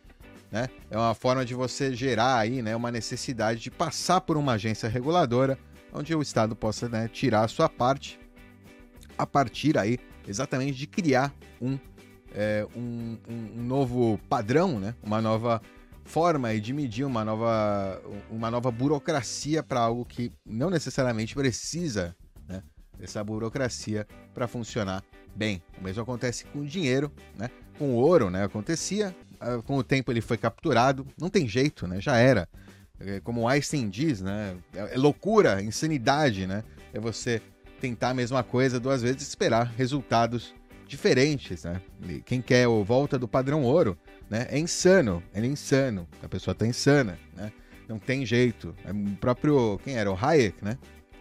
Né? 0.51 0.69
É 0.89 0.97
uma 0.97 1.13
forma 1.13 1.43
de 1.43 1.53
você 1.53 1.93
gerar 1.93 2.37
aí, 2.37 2.61
né, 2.61 2.75
uma 2.75 2.91
necessidade 2.91 3.59
de 3.59 3.69
passar 3.69 4.21
por 4.21 4.37
uma 4.37 4.53
agência 4.53 4.87
reguladora, 4.87 5.57
onde 5.91 6.15
o 6.15 6.21
Estado 6.21 6.55
possa 6.55 6.87
né, 6.87 7.09
tirar 7.11 7.43
a 7.43 7.47
sua 7.47 7.67
parte, 7.67 8.19
a 9.17 9.25
partir 9.25 9.77
aí 9.77 9.97
exatamente 10.27 10.77
de 10.77 10.85
criar 10.85 11.33
um, 11.61 11.77
é, 12.37 12.67
um, 12.75 13.17
um, 13.27 13.63
novo 13.63 14.19
padrão, 14.29 14.79
né? 14.79 14.93
uma 15.01 15.19
nova 15.19 15.59
forma 16.05 16.55
de 16.59 16.71
medir, 16.71 17.03
uma 17.03 17.25
nova, 17.25 17.99
uma 18.29 18.51
nova 18.51 18.69
burocracia 18.69 19.63
para 19.63 19.79
algo 19.79 20.05
que 20.05 20.31
não 20.45 20.69
necessariamente 20.69 21.33
precisa 21.33 22.15
né, 22.47 22.61
dessa 22.97 23.23
burocracia 23.23 24.07
para 24.35 24.47
funcionar 24.47 25.03
bem. 25.35 25.63
O 25.79 25.83
mesmo 25.83 26.03
acontece 26.03 26.45
com 26.45 26.59
o 26.59 26.65
dinheiro, 26.65 27.11
né? 27.35 27.49
com 27.79 27.95
o 27.95 27.95
ouro, 27.95 28.29
né? 28.29 28.43
acontecia, 28.43 29.15
ah, 29.41 29.59
com 29.65 29.75
o 29.75 29.83
tempo 29.83 30.11
ele 30.11 30.21
foi 30.21 30.37
capturado, 30.37 31.07
não 31.19 31.31
tem 31.31 31.47
jeito, 31.47 31.87
né? 31.87 31.99
já 31.99 32.17
era. 32.17 32.47
É, 32.99 33.19
como 33.19 33.47
Einstein 33.47 33.89
diz, 33.89 34.21
né? 34.21 34.55
É, 34.73 34.93
é 34.93 34.97
loucura, 34.97 35.61
insanidade, 35.61 36.47
né? 36.47 36.63
É 36.91 36.99
você 36.99 37.39
tentar 37.79 38.09
a 38.09 38.13
mesma 38.13 38.43
coisa 38.43 38.79
duas 38.79 39.03
vezes 39.03 39.21
e 39.21 39.29
esperar 39.29 39.71
resultados 39.77 40.55
diferentes, 40.87 41.63
né? 41.63 41.81
Quem 42.25 42.41
quer 42.41 42.67
o 42.67 42.83
volta 42.83 43.19
do 43.19 43.27
padrão 43.27 43.63
ouro, 43.63 43.97
né? 44.29 44.47
É 44.49 44.57
insano, 44.57 45.21
é 45.33 45.45
insano. 45.45 46.07
A 46.23 46.27
pessoa 46.27 46.55
tá 46.55 46.65
insana, 46.65 47.19
né? 47.35 47.51
Não 47.87 47.99
tem 47.99 48.25
jeito. 48.25 48.75
É 48.85 48.91
o 48.91 49.15
próprio, 49.17 49.79
quem 49.83 49.97
era? 49.97 50.11
O 50.11 50.17
Hayek, 50.19 50.63
né? 50.63 50.77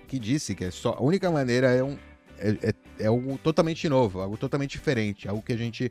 Que 0.09 0.19
disse 0.19 0.55
que 0.55 0.65
é 0.65 0.71
só, 0.71 0.93
a 0.93 1.03
única 1.03 1.31
maneira 1.31 1.71
é 1.71 1.83
um 1.83 1.99
é, 2.39 2.51
é, 2.69 2.75
é 3.01 3.07
algo 3.07 3.39
totalmente 3.39 3.89
novo, 3.89 4.21
algo 4.21 4.37
totalmente 4.37 4.73
diferente, 4.73 5.29
algo 5.29 5.43
que 5.43 5.53
a 5.53 5.57
gente 5.57 5.91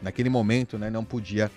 naquele 0.00 0.28
momento, 0.28 0.78
né, 0.78 0.90
não 0.90 1.04
podia 1.04 1.50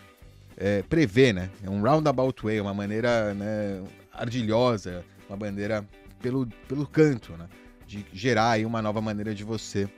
é, 0.56 0.84
prever, 0.84 1.34
né? 1.34 1.50
É 1.63 1.70
um 1.70 1.82
roundabout 1.82 2.44
way, 2.44 2.62
uma 2.62 2.74
maneira 2.74 3.34
né, 3.34 3.84
ardilhosa, 4.13 5.04
uma 5.28 5.36
bandeira 5.36 5.86
pelo, 6.22 6.48
pelo 6.68 6.88
canto, 6.88 7.34
né? 7.34 7.48
De 7.86 8.06
gerar 8.13 8.52
aí 8.52 8.65
uma 8.65 8.82
nova 8.82 9.02
maneira 9.02 9.34
de 9.36 9.44
você 9.44 9.89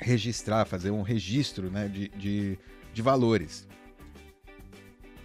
registrar, 0.00 0.64
fazer 0.64 0.90
um 0.90 1.02
registro 1.02 1.70
né, 1.70 1.88
de, 1.88 2.08
de, 2.08 2.58
de 2.92 3.02
valores. 3.02 3.66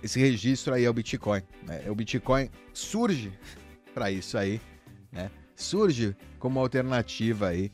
Esse 0.01 0.19
registro 0.19 0.73
aí 0.73 0.83
é 0.83 0.89
o 0.89 0.93
Bitcoin. 0.93 1.41
Né? 1.65 1.83
O 1.89 1.95
Bitcoin 1.95 2.49
surge 2.73 3.31
para 3.93 4.11
isso 4.11 4.37
aí, 4.37 4.59
né? 5.11 5.31
Surge 5.55 6.15
como 6.39 6.59
alternativa 6.59 7.47
aí 7.47 7.71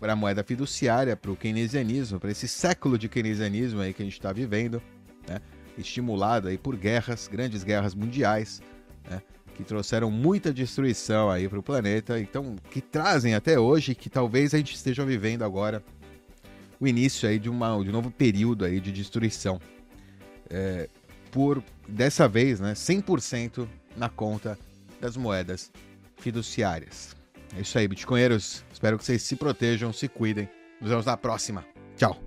para 0.00 0.12
a 0.12 0.16
moeda 0.16 0.44
fiduciária, 0.44 1.16
para 1.16 1.30
o 1.30 1.36
keynesianismo, 1.36 2.20
para 2.20 2.30
esse 2.30 2.46
século 2.46 2.98
de 2.98 3.08
keynesianismo 3.08 3.80
aí 3.80 3.92
que 3.92 4.02
a 4.02 4.04
gente 4.04 4.14
está 4.14 4.32
vivendo, 4.32 4.80
né? 5.26 5.40
estimulado 5.76 6.48
aí 6.48 6.58
por 6.58 6.76
guerras, 6.76 7.26
grandes 7.26 7.64
guerras 7.64 7.94
mundiais, 7.94 8.60
né? 9.08 9.22
que 9.54 9.64
trouxeram 9.64 10.10
muita 10.10 10.52
destruição 10.52 11.30
aí 11.30 11.48
para 11.48 11.58
o 11.58 11.62
planeta, 11.62 12.20
então 12.20 12.56
que 12.70 12.80
trazem 12.80 13.34
até 13.34 13.58
hoje, 13.58 13.94
que 13.94 14.10
talvez 14.10 14.54
a 14.54 14.58
gente 14.58 14.74
esteja 14.74 15.04
vivendo 15.04 15.42
agora 15.42 15.82
o 16.82 16.88
início 16.88 17.28
aí 17.28 17.38
de, 17.38 17.48
uma, 17.48 17.80
de 17.80 17.90
um 17.90 17.92
novo 17.92 18.10
período 18.10 18.64
aí 18.64 18.80
de 18.80 18.90
destruição. 18.90 19.60
É, 20.50 20.88
por, 21.30 21.62
dessa 21.86 22.26
vez, 22.26 22.58
né, 22.58 22.72
100% 22.72 23.68
na 23.96 24.08
conta 24.08 24.58
das 25.00 25.16
moedas 25.16 25.70
fiduciárias. 26.16 27.14
É 27.56 27.60
isso 27.60 27.78
aí, 27.78 27.86
bitcoinheiros. 27.86 28.64
Espero 28.72 28.98
que 28.98 29.04
vocês 29.04 29.22
se 29.22 29.36
protejam, 29.36 29.92
se 29.92 30.08
cuidem. 30.08 30.48
Nos 30.80 30.90
vemos 30.90 31.06
na 31.06 31.16
próxima. 31.16 31.64
Tchau. 31.96 32.20